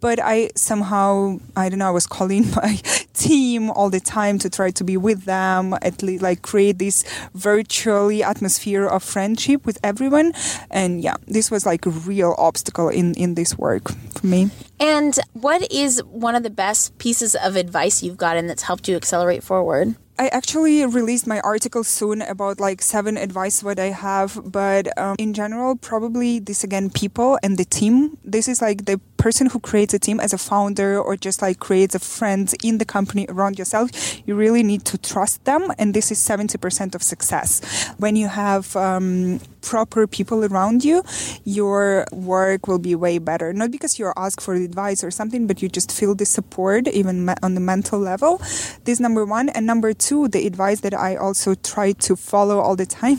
But 0.00 0.18
I 0.20 0.50
somehow 0.54 1.38
I 1.56 1.68
don't 1.68 1.78
know. 1.78 1.88
I 1.88 1.90
was 1.90 2.06
calling 2.06 2.50
my 2.56 2.80
team 3.14 3.70
all 3.70 3.90
the 3.90 4.00
time 4.00 4.38
to 4.40 4.50
try 4.50 4.70
to 4.72 4.84
be 4.84 4.96
with 4.96 5.24
them, 5.24 5.74
at 5.82 6.02
least 6.02 6.22
like 6.22 6.42
create 6.42 6.78
this 6.78 7.04
virtually 7.34 8.22
atmosphere 8.22 8.86
of 8.86 9.02
friendship 9.02 9.66
with 9.66 9.78
everyone. 9.82 10.32
And 10.70 11.02
yeah, 11.02 11.16
this 11.26 11.50
was 11.50 11.66
like 11.66 11.86
a 11.86 11.90
real 11.90 12.34
obstacle 12.38 12.88
in 12.88 13.14
in 13.14 13.34
this 13.34 13.58
work 13.58 13.90
for 14.12 14.26
me. 14.26 14.50
And 14.78 15.18
what 15.32 15.72
is 15.72 16.02
one 16.04 16.34
of 16.34 16.42
the 16.42 16.50
best 16.50 16.98
pieces 16.98 17.34
of 17.34 17.56
advice 17.56 18.02
you've 18.02 18.18
gotten 18.18 18.46
that's 18.46 18.62
helped 18.62 18.88
you 18.88 18.96
accelerate 18.96 19.42
forward? 19.42 19.96
I 20.18 20.28
actually 20.28 20.84
released 20.86 21.26
my 21.26 21.40
article 21.40 21.84
soon 21.84 22.22
about 22.22 22.58
like 22.58 22.80
seven 22.80 23.18
advice 23.18 23.62
what 23.62 23.78
I 23.78 23.90
have, 23.90 24.40
but 24.44 24.88
um, 24.98 25.16
in 25.18 25.34
general, 25.34 25.76
probably 25.76 26.38
this 26.38 26.64
again, 26.64 26.88
people 26.88 27.38
and 27.42 27.58
the 27.58 27.66
team. 27.66 28.16
This 28.24 28.48
is 28.48 28.62
like 28.62 28.86
the 28.86 28.98
person 29.16 29.50
who 29.50 29.60
creates 29.60 29.92
a 29.92 29.98
team 29.98 30.20
as 30.20 30.32
a 30.32 30.38
founder 30.38 30.98
or 30.98 31.16
just 31.16 31.42
like 31.42 31.58
creates 31.58 31.94
a 31.94 31.98
friend 31.98 32.54
in 32.64 32.78
the 32.78 32.84
company 32.84 33.26
around 33.28 33.58
yourself. 33.58 33.90
You 34.26 34.34
really 34.34 34.62
need 34.62 34.86
to 34.86 34.96
trust 34.96 35.44
them, 35.44 35.70
and 35.78 35.92
this 35.92 36.10
is 36.10 36.18
seventy 36.18 36.56
percent 36.56 36.94
of 36.94 37.02
success. 37.02 37.60
When 37.98 38.16
you 38.16 38.28
have 38.28 38.74
um, 38.76 39.40
proper 39.60 40.06
people 40.06 40.44
around 40.44 40.82
you, 40.82 41.02
your 41.44 42.06
work 42.10 42.68
will 42.68 42.78
be 42.78 42.94
way 42.94 43.18
better. 43.18 43.52
Not 43.52 43.70
because 43.70 43.98
you're 43.98 44.14
asked 44.16 44.40
for 44.40 44.54
advice 44.54 45.04
or 45.04 45.10
something, 45.10 45.46
but 45.46 45.60
you 45.60 45.68
just 45.68 45.92
feel 45.92 46.14
the 46.14 46.24
support 46.24 46.88
even 46.88 47.28
on 47.42 47.54
the 47.54 47.60
mental 47.60 47.98
level. 47.98 48.40
This 48.84 48.98
number 48.98 49.24
one, 49.26 49.50
and 49.50 49.66
number 49.66 49.92
two 49.92 50.06
two, 50.06 50.28
the 50.28 50.46
advice 50.46 50.80
that 50.80 50.94
I 50.94 51.16
also 51.16 51.54
try 51.54 51.92
to 51.92 52.14
follow 52.16 52.60
all 52.60 52.76
the 52.76 52.86
time, 52.86 53.18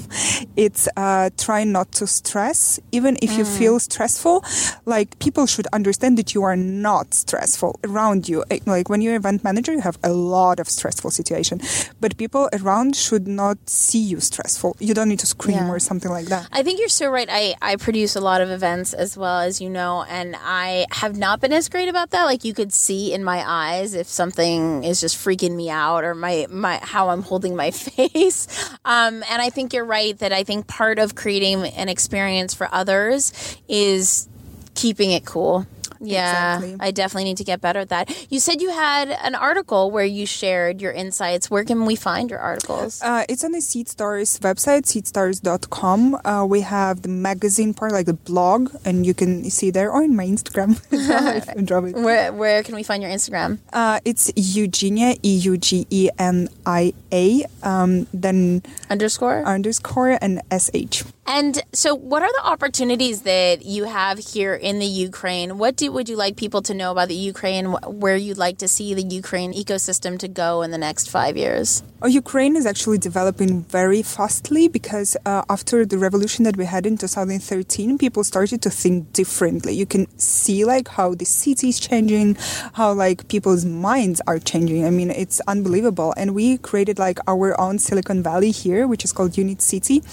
it's 0.56 0.88
uh, 0.96 1.30
try 1.38 1.66
not 1.66 1.92
to 1.94 2.08
stress, 2.08 2.80
even 2.92 3.18
if 3.22 3.32
mm. 3.32 3.40
you 3.40 3.46
feel 3.46 3.80
stressful. 3.80 4.44
Like 4.86 5.20
people 5.20 5.46
should 5.48 5.68
understand 5.68 5.87
understand 5.88 6.18
that 6.18 6.34
you 6.36 6.44
are 6.44 6.56
not 6.58 7.14
stressful 7.14 7.80
around 7.84 8.28
you. 8.28 8.44
Eh, 8.52 8.60
Like 8.66 8.90
when 8.90 9.02
you're 9.02 9.16
event 9.16 9.44
manager, 9.44 9.72
you 9.72 9.80
have 9.82 9.98
a 10.04 10.12
lot 10.12 10.60
of 10.60 10.68
stressful 10.70 11.12
situation, 11.12 11.62
but 12.02 12.18
people 12.18 12.50
around 12.60 12.96
should 12.96 13.26
not 13.28 13.58
see 13.70 14.00
you 14.12 14.20
stressful. 14.20 14.76
You 14.80 14.94
don't 14.94 15.08
need 15.08 15.20
to 15.20 15.26
scream 15.26 15.58
Yeah. 15.58 15.72
or 15.74 15.80
something 15.80 16.12
like 16.12 16.28
that. 16.28 16.48
I 16.52 16.62
think 16.64 16.80
you're 16.80 16.90
so 17.02 17.08
right. 17.10 17.30
I, 17.32 17.56
I 17.62 17.78
produce 17.78 18.16
a 18.18 18.22
lot 18.22 18.42
of 18.42 18.50
events 18.52 18.94
as 18.94 19.16
well 19.18 19.40
as 19.40 19.62
you 19.62 19.70
know, 19.70 20.04
and 20.10 20.36
I 20.44 20.86
have 20.92 21.16
not 21.18 21.40
been 21.40 21.54
as 21.54 21.70
great 21.70 21.88
about 21.88 22.10
that. 22.12 22.26
Like 22.26 22.44
you 22.44 22.54
could 22.54 22.74
see 22.74 23.14
in 23.14 23.24
my 23.24 23.40
eyes 23.48 23.94
if 23.94 24.08
something 24.08 24.84
is 24.84 25.00
just 25.00 25.16
freaking 25.16 25.56
me 25.56 25.70
out 25.70 26.04
or 26.04 26.14
my, 26.14 26.48
my 26.50 26.80
how 26.84 27.10
I'm 27.10 27.22
holding 27.24 27.56
my 27.56 27.72
face. 27.88 28.48
Um, 28.84 29.24
and 29.32 29.40
I 29.42 29.50
think 29.50 29.72
you're 29.74 29.86
right 29.86 30.18
that 30.20 30.34
I 30.34 30.44
think 30.44 30.68
part 30.68 31.00
of 31.00 31.16
creating 31.16 31.64
an 31.64 31.88
experience 31.88 32.54
for 32.54 32.68
others 32.74 33.32
is 33.70 34.28
keeping 34.76 35.12
it 35.12 35.26
cool. 35.26 35.66
Yeah, 36.02 36.58
Exactly. 36.58 36.78
I 36.80 36.92
definitely 36.92 37.26
need 37.26 37.38
to 37.38 37.44
get 37.44 37.62
better 37.62 37.80
at 37.80 37.90
that. 37.90 38.10
You 38.32 38.40
said 38.40 38.62
you 38.62 38.72
had 38.72 39.10
an 39.10 39.36
article 39.36 39.92
where 39.92 40.06
you 40.06 40.26
shared 40.26 40.82
your 40.82 40.92
insights. 40.92 41.50
Where 41.50 41.64
can 41.64 41.86
we 41.86 41.96
find 41.96 42.30
your 42.30 42.40
articles? 42.40 43.02
Uh, 43.02 43.24
it's 43.30 43.44
on 43.44 43.52
the 43.52 43.60
SeedStars 43.60 44.40
website, 44.40 44.84
seedstars.com. 44.86 46.20
Uh, 46.26 46.46
we 46.46 46.62
have 46.62 47.02
the 47.02 47.10
magazine 47.10 47.74
part, 47.74 47.92
like 47.92 48.06
the 48.06 48.14
blog, 48.14 48.74
and 48.86 49.06
you 49.06 49.14
can 49.14 49.50
see 49.50 49.72
there, 49.72 49.92
or 49.92 50.04
in 50.04 50.16
my 50.16 50.26
Instagram 50.26 50.80
as 50.92 51.08
well, 51.10 51.38
if 51.38 51.46
you 51.56 51.62
drop 51.66 51.84
it. 51.86 51.96
Where 51.96 52.32
where 52.34 52.64
can 52.64 52.76
we 52.76 52.84
find 52.84 53.02
your 53.04 53.12
Instagram? 53.12 53.60
Uh, 53.74 54.00
it's 54.06 54.32
Eugenia, 54.36 55.16
E 55.24 55.36
U 55.38 55.58
G 55.58 55.88
E 55.90 56.10
N 56.20 56.50
I 56.66 56.94
A, 57.12 57.46
um, 57.64 58.08
then 58.14 58.62
Underscore. 58.90 59.44
underscore 59.46 60.18
and 60.22 60.42
S 60.52 60.70
H. 60.74 61.04
And 61.30 61.62
so, 61.74 61.94
what 61.94 62.24
are 62.24 62.32
the 62.32 62.46
opportunities 62.48 63.24
that 63.24 63.66
you 63.66 63.84
have 63.84 64.18
here 64.20 64.56
in 64.56 64.80
the 64.80 64.86
Ukraine? 64.86 65.58
What 65.58 65.76
do 65.76 65.87
would 65.90 66.10
you 66.10 66.16
like 66.16 66.36
people 66.36 66.62
to 66.64 66.74
know 66.74 66.92
about 66.92 67.08
the 67.08 67.16
Ukraine? 67.16 67.66
Where 67.86 68.16
you'd 68.16 68.38
like 68.38 68.58
to 68.60 68.68
see 68.68 68.94
the 68.94 69.04
Ukraine 69.04 69.54
ecosystem 69.54 70.18
to 70.20 70.28
go 70.28 70.62
in 70.62 70.72
the 70.72 70.78
next 70.78 71.10
five 71.10 71.38
years? 71.38 71.84
Oh, 72.00 72.08
Ukraine 72.08 72.56
is 72.56 72.68
actually 72.68 73.00
developing 73.00 73.64
very 73.64 74.04
fastly 74.04 74.68
because 74.68 75.18
uh, 75.26 75.44
after 75.50 75.84
the 75.84 75.98
revolution 75.98 76.44
that 76.44 76.56
we 76.56 76.66
had 76.66 76.86
in 76.86 76.96
2013, 76.96 77.98
people 77.98 78.24
started 78.24 78.62
to 78.62 78.70
think 78.70 79.12
differently. 79.14 79.74
You 79.74 79.88
can 79.88 80.06
see 80.20 80.64
like 80.64 80.88
how 80.90 81.16
the 81.16 81.26
city 81.26 81.70
is 81.70 81.80
changing, 81.80 82.38
how 82.74 82.94
like 82.94 83.28
people's 83.30 83.66
minds 83.66 84.22
are 84.28 84.38
changing. 84.38 84.86
I 84.86 84.92
mean, 84.92 85.10
it's 85.10 85.42
unbelievable. 85.48 86.14
And 86.18 86.36
we 86.36 86.60
created 86.60 87.00
like 87.00 87.18
our 87.28 87.60
own 87.60 87.80
Silicon 87.80 88.22
Valley 88.22 88.52
here, 88.52 88.88
which 88.88 89.04
is 89.04 89.12
called 89.12 89.36
Unit 89.36 89.62
City, 89.62 90.04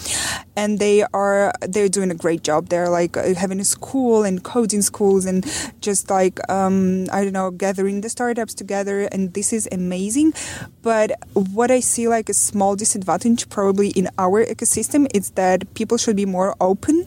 and 0.57 0.79
they 0.79 1.05
are 1.13 1.53
they're 1.61 1.91
doing 1.91 2.11
a 2.11 2.15
great 2.15 2.43
job. 2.43 2.69
They're 2.69 2.89
like 2.89 3.17
uh, 3.17 3.35
having 3.35 3.61
a 3.61 3.65
school 3.65 4.25
and 4.25 4.43
coding 4.43 4.81
schools 4.81 5.27
and 5.27 5.45
just 5.81 6.11
like 6.11 6.39
um, 6.51 7.07
I 7.13 7.25
don't 7.25 7.33
know, 7.33 7.51
gathering 7.51 8.01
the 8.01 8.09
startups 8.09 8.55
together, 8.55 9.03
and 9.13 9.33
this 9.35 9.53
is 9.53 9.69
amazing. 9.73 10.35
But 10.83 11.13
what 11.33 11.71
I 11.71 11.81
see 11.81 12.09
like 12.09 12.29
a 12.29 12.35
small 12.35 12.77
disadvantage 12.77 13.49
probably 13.49 13.89
in 13.91 14.09
our 14.19 14.45
ecosystem 14.45 15.07
is 15.15 15.31
that 15.31 15.73
people 15.75 15.99
should 15.99 16.17
be 16.17 16.27
more 16.27 16.55
open. 16.61 17.07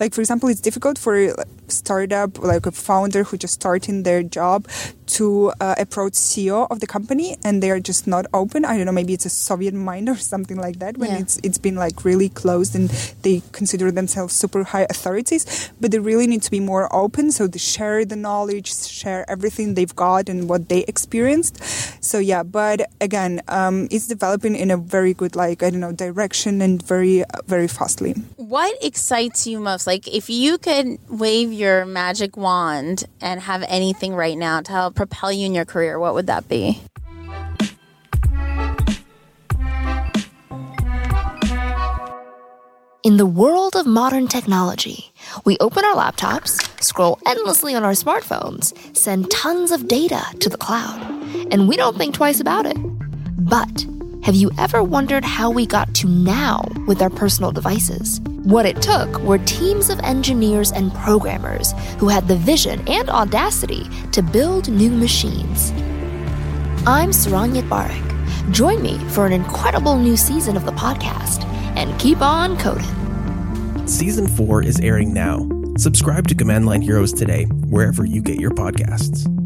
Like 0.00 0.14
for 0.14 0.20
example, 0.20 0.48
it's 0.48 0.60
difficult 0.60 0.98
for 0.98 1.34
startup 1.70 2.38
like 2.38 2.66
a 2.66 2.72
founder 2.72 3.24
who 3.24 3.36
just 3.36 3.54
starting 3.54 4.02
their 4.02 4.22
job 4.22 4.66
to 5.06 5.52
uh, 5.60 5.74
approach 5.78 6.12
CEO 6.12 6.66
of 6.70 6.80
the 6.80 6.86
company, 6.86 7.36
and 7.42 7.62
they 7.62 7.70
are 7.70 7.80
just 7.80 8.06
not 8.06 8.26
open. 8.34 8.64
I 8.64 8.76
don't 8.76 8.84
know, 8.86 8.92
maybe 8.92 9.14
it's 9.14 9.24
a 9.24 9.30
Soviet 9.30 9.72
mind 9.72 10.08
or 10.08 10.16
something 10.16 10.58
like 10.58 10.78
that 10.80 10.98
when 10.98 11.10
Yeah. 11.10 11.18
it's 11.20 11.38
it's 11.42 11.56
been 11.58 11.76
like 11.76 12.04
really 12.04 12.28
closed 12.28 12.74
and 12.74 12.90
they 13.22 13.40
consider 13.52 13.90
themselves 13.90 14.34
super 14.34 14.64
high 14.64 14.86
authorities. 14.90 15.46
But 15.80 15.92
they 15.92 15.98
really 15.98 16.26
need 16.26 16.42
to 16.42 16.50
be 16.50 16.60
more 16.60 16.88
open, 16.94 17.32
so 17.32 17.46
they 17.46 17.58
share 17.58 18.04
the 18.04 18.16
knowledge, 18.16 18.68
share 18.74 19.24
everything 19.30 19.74
they've 19.74 19.94
got 19.96 20.28
and 20.28 20.48
what 20.48 20.68
they 20.68 20.84
experienced. 20.86 21.56
So 22.04 22.18
yeah, 22.18 22.42
but 22.42 22.90
again, 23.00 23.40
um, 23.48 23.88
it's 23.90 24.06
developing 24.06 24.54
in 24.56 24.70
a 24.70 24.76
very 24.76 25.14
good 25.14 25.34
like 25.36 25.62
I 25.62 25.70
don't 25.70 25.80
know 25.80 25.92
direction 25.92 26.60
and 26.60 26.82
very 26.82 27.24
very 27.46 27.68
fastly. 27.68 28.12
What 28.36 28.76
excites 28.82 29.46
you 29.46 29.58
most? 29.60 29.86
Like, 29.86 30.08
if 30.08 30.28
you 30.30 30.58
could 30.58 30.98
wave 31.08 31.52
your 31.58 31.84
magic 31.84 32.36
wand 32.36 33.04
and 33.20 33.40
have 33.40 33.64
anything 33.68 34.14
right 34.14 34.38
now 34.38 34.60
to 34.60 34.72
help 34.72 34.94
propel 34.94 35.32
you 35.32 35.44
in 35.44 35.54
your 35.54 35.64
career, 35.64 35.98
what 35.98 36.14
would 36.14 36.28
that 36.28 36.48
be? 36.48 36.80
In 43.04 43.16
the 43.16 43.26
world 43.26 43.74
of 43.74 43.86
modern 43.86 44.28
technology, 44.28 45.12
we 45.44 45.56
open 45.60 45.84
our 45.84 45.94
laptops, 45.94 46.60
scroll 46.82 47.18
endlessly 47.26 47.74
on 47.74 47.82
our 47.82 47.92
smartphones, 47.92 48.74
send 48.96 49.30
tons 49.30 49.70
of 49.70 49.88
data 49.88 50.22
to 50.40 50.48
the 50.48 50.58
cloud, 50.58 51.00
and 51.50 51.68
we 51.68 51.76
don't 51.76 51.96
think 51.96 52.14
twice 52.14 52.40
about 52.40 52.66
it. 52.66 52.76
But 53.38 53.86
have 54.22 54.34
you 54.34 54.50
ever 54.58 54.82
wondered 54.82 55.24
how 55.24 55.50
we 55.50 55.66
got 55.66 55.94
to 55.94 56.08
now 56.08 56.64
with 56.86 57.00
our 57.00 57.10
personal 57.10 57.52
devices? 57.52 58.20
What 58.42 58.66
it 58.66 58.82
took 58.82 59.18
were 59.20 59.38
teams 59.38 59.90
of 59.90 60.00
engineers 60.00 60.72
and 60.72 60.92
programmers 60.94 61.72
who 61.98 62.08
had 62.08 62.28
the 62.28 62.36
vision 62.36 62.86
and 62.88 63.08
audacity 63.08 63.88
to 64.12 64.22
build 64.22 64.68
new 64.68 64.90
machines. 64.90 65.70
I'm 66.86 67.10
Saron 67.10 67.58
Yitbarek. 67.58 68.52
Join 68.52 68.82
me 68.82 68.98
for 69.10 69.26
an 69.26 69.32
incredible 69.32 69.96
new 69.96 70.16
season 70.16 70.56
of 70.56 70.64
the 70.64 70.72
podcast 70.72 71.44
and 71.76 71.98
keep 72.00 72.20
on 72.20 72.58
coding. 72.58 73.86
Season 73.86 74.26
4 74.26 74.62
is 74.64 74.80
airing 74.80 75.14
now. 75.14 75.48
Subscribe 75.76 76.26
to 76.28 76.34
Command 76.34 76.66
Line 76.66 76.82
Heroes 76.82 77.12
today, 77.12 77.44
wherever 77.44 78.04
you 78.04 78.20
get 78.20 78.40
your 78.40 78.50
podcasts. 78.50 79.37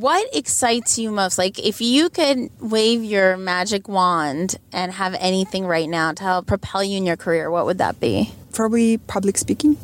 What 0.00 0.34
excites 0.34 0.98
you 0.98 1.10
most? 1.10 1.36
Like, 1.36 1.58
if 1.58 1.82
you 1.82 2.08
could 2.08 2.48
wave 2.58 3.04
your 3.04 3.36
magic 3.36 3.86
wand 3.86 4.56
and 4.72 4.90
have 4.92 5.14
anything 5.20 5.66
right 5.66 5.86
now 5.86 6.12
to 6.12 6.22
help 6.22 6.46
propel 6.46 6.82
you 6.82 6.96
in 6.96 7.04
your 7.04 7.18
career, 7.18 7.50
what 7.50 7.66
would 7.66 7.76
that 7.76 8.00
be? 8.00 8.32
Probably 8.54 8.96
public 8.96 9.36
speaking. 9.36 9.76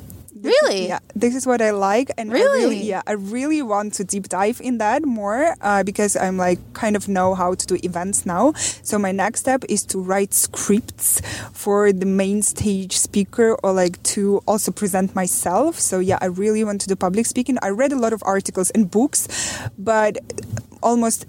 Really? 0.42 0.88
Yeah, 0.88 0.98
this 1.14 1.34
is 1.34 1.46
what 1.46 1.60
I 1.62 1.70
like, 1.70 2.10
and 2.18 2.30
I 2.30 2.34
Really? 2.34 2.60
really, 2.60 2.82
yeah, 2.82 3.02
I 3.06 3.12
really 3.12 3.62
want 3.62 3.94
to 3.94 4.04
deep 4.04 4.28
dive 4.28 4.60
in 4.60 4.78
that 4.78 5.04
more 5.04 5.54
uh, 5.60 5.82
because 5.82 6.16
I'm 6.16 6.36
like 6.36 6.58
kind 6.74 6.96
of 6.96 7.08
know 7.08 7.34
how 7.34 7.54
to 7.54 7.66
do 7.66 7.78
events 7.82 8.26
now. 8.26 8.52
So 8.82 8.98
my 8.98 9.12
next 9.12 9.40
step 9.40 9.64
is 9.68 9.84
to 9.86 9.98
write 9.98 10.34
scripts 10.34 11.22
for 11.52 11.92
the 11.92 12.06
main 12.06 12.42
stage 12.42 12.96
speaker 12.98 13.56
or 13.62 13.72
like 13.72 14.02
to 14.14 14.42
also 14.46 14.72
present 14.72 15.14
myself. 15.14 15.80
So 15.80 15.98
yeah, 16.00 16.18
I 16.20 16.26
really 16.26 16.64
want 16.64 16.80
to 16.82 16.88
do 16.88 16.96
public 16.96 17.26
speaking. 17.26 17.58
I 17.62 17.68
read 17.70 17.92
a 17.92 17.98
lot 17.98 18.12
of 18.12 18.22
articles 18.24 18.70
and 18.70 18.90
books, 18.90 19.28
but 19.78 20.18
almost 20.82 21.26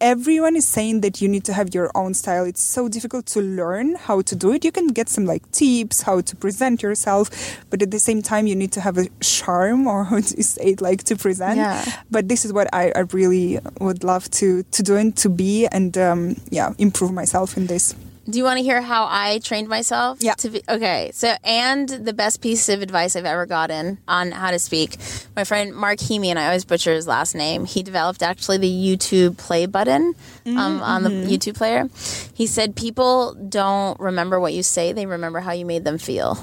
everyone 0.00 0.56
is 0.56 0.66
saying 0.66 1.02
that 1.02 1.20
you 1.20 1.28
need 1.28 1.44
to 1.44 1.52
have 1.52 1.74
your 1.74 1.90
own 1.94 2.14
style. 2.14 2.44
It's 2.44 2.62
so 2.62 2.88
difficult 2.88 3.26
to 3.26 3.40
learn 3.40 3.96
how 3.96 4.22
to 4.22 4.34
do 4.34 4.52
it. 4.52 4.64
You 4.64 4.72
can 4.72 4.88
get 4.88 5.08
some 5.08 5.26
like 5.26 5.50
tips 5.52 6.02
how 6.02 6.20
to 6.22 6.36
present 6.36 6.82
yourself, 6.82 7.30
but 7.68 7.82
at 7.82 7.90
the 7.90 7.98
same 7.98 8.22
time 8.22 8.46
you 8.46 8.56
need 8.56 8.72
to 8.72 8.80
have 8.80 8.98
a 8.98 9.08
charm 9.20 9.86
or 9.86 10.04
how 10.04 10.20
to 10.20 10.42
say 10.42 10.72
it 10.72 10.80
like 10.80 11.04
to 11.04 11.16
present. 11.16 11.58
Yeah. 11.58 11.84
But 12.10 12.28
this 12.28 12.44
is 12.44 12.52
what 12.52 12.68
I, 12.72 12.92
I 12.94 13.00
really 13.12 13.58
would 13.80 14.04
love 14.04 14.30
to 14.32 14.62
to 14.62 14.82
do 14.82 14.96
and 14.96 15.16
to 15.18 15.28
be 15.28 15.66
and 15.66 15.96
um, 15.98 16.36
yeah 16.50 16.74
improve 16.78 17.12
myself 17.12 17.56
in 17.56 17.66
this. 17.66 17.94
Do 18.30 18.38
you 18.38 18.44
want 18.44 18.58
to 18.58 18.62
hear 18.62 18.80
how 18.80 19.06
I 19.10 19.40
trained 19.40 19.68
myself? 19.68 20.18
Yeah. 20.20 20.34
To 20.34 20.50
be 20.50 20.62
okay. 20.68 21.10
So, 21.12 21.34
and 21.44 21.88
the 21.88 22.12
best 22.12 22.40
piece 22.40 22.68
of 22.68 22.82
advice 22.82 23.16
I've 23.16 23.24
ever 23.24 23.46
gotten 23.46 23.98
on 24.06 24.30
how 24.30 24.50
to 24.50 24.58
speak. 24.58 24.96
My 25.34 25.44
friend 25.44 25.74
Mark 25.74 25.98
Heamy, 25.98 26.30
and 26.30 26.38
I 26.38 26.46
always 26.46 26.64
butcher 26.64 26.92
his 26.92 27.06
last 27.06 27.34
name. 27.34 27.64
He 27.64 27.82
developed 27.82 28.22
actually 28.22 28.58
the 28.58 28.70
YouTube 28.70 29.36
play 29.36 29.66
button 29.66 30.14
um, 30.46 30.80
on 30.82 31.02
the 31.02 31.10
YouTube 31.10 31.56
player. 31.56 31.88
He 32.34 32.46
said 32.46 32.76
people 32.76 33.34
don't 33.34 33.98
remember 33.98 34.38
what 34.38 34.52
you 34.52 34.62
say; 34.62 34.92
they 34.92 35.06
remember 35.06 35.40
how 35.40 35.52
you 35.52 35.66
made 35.66 35.84
them 35.84 35.98
feel. 35.98 36.38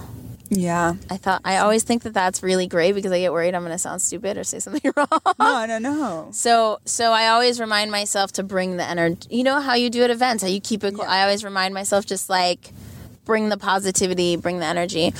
Yeah. 0.50 0.96
I 1.10 1.18
thought 1.18 1.42
I 1.44 1.58
always 1.58 1.84
think 1.84 2.04
that 2.04 2.13
that's 2.13 2.42
really 2.42 2.68
great 2.68 2.94
because 2.94 3.12
I 3.12 3.20
get 3.20 3.32
worried 3.34 3.54
I'm 3.54 3.63
going 3.63 3.74
to 3.74 3.77
sound 3.77 4.01
stupid 4.01 4.38
or 4.38 4.44
say 4.44 4.60
something 4.68 4.92
wrong. 4.96 5.08
No, 5.39 5.66
no, 5.66 5.77
no. 5.77 6.30
So, 6.32 6.80
so 6.86 7.12
I 7.12 7.27
always 7.27 7.60
remind 7.60 7.92
myself 7.92 8.32
to 8.34 8.44
bring 8.44 8.77
the 8.77 8.84
energy. 8.84 9.27
You 9.30 9.44
know 9.44 9.60
how 9.60 9.75
you 9.75 9.89
do 9.89 10.04
at 10.04 10.10
events, 10.10 10.44
how 10.44 10.50
you 10.50 10.62
keep 10.62 10.84
it. 10.84 10.96
cool. 10.96 11.04
I 11.04 11.24
always 11.24 11.44
remind 11.44 11.74
myself 11.74 12.06
just 12.06 12.30
like 12.30 12.72
bring 13.25 13.50
the 13.50 13.58
positivity, 13.58 14.38
bring 14.38 14.60
the 14.60 14.66
energy. 14.66 15.13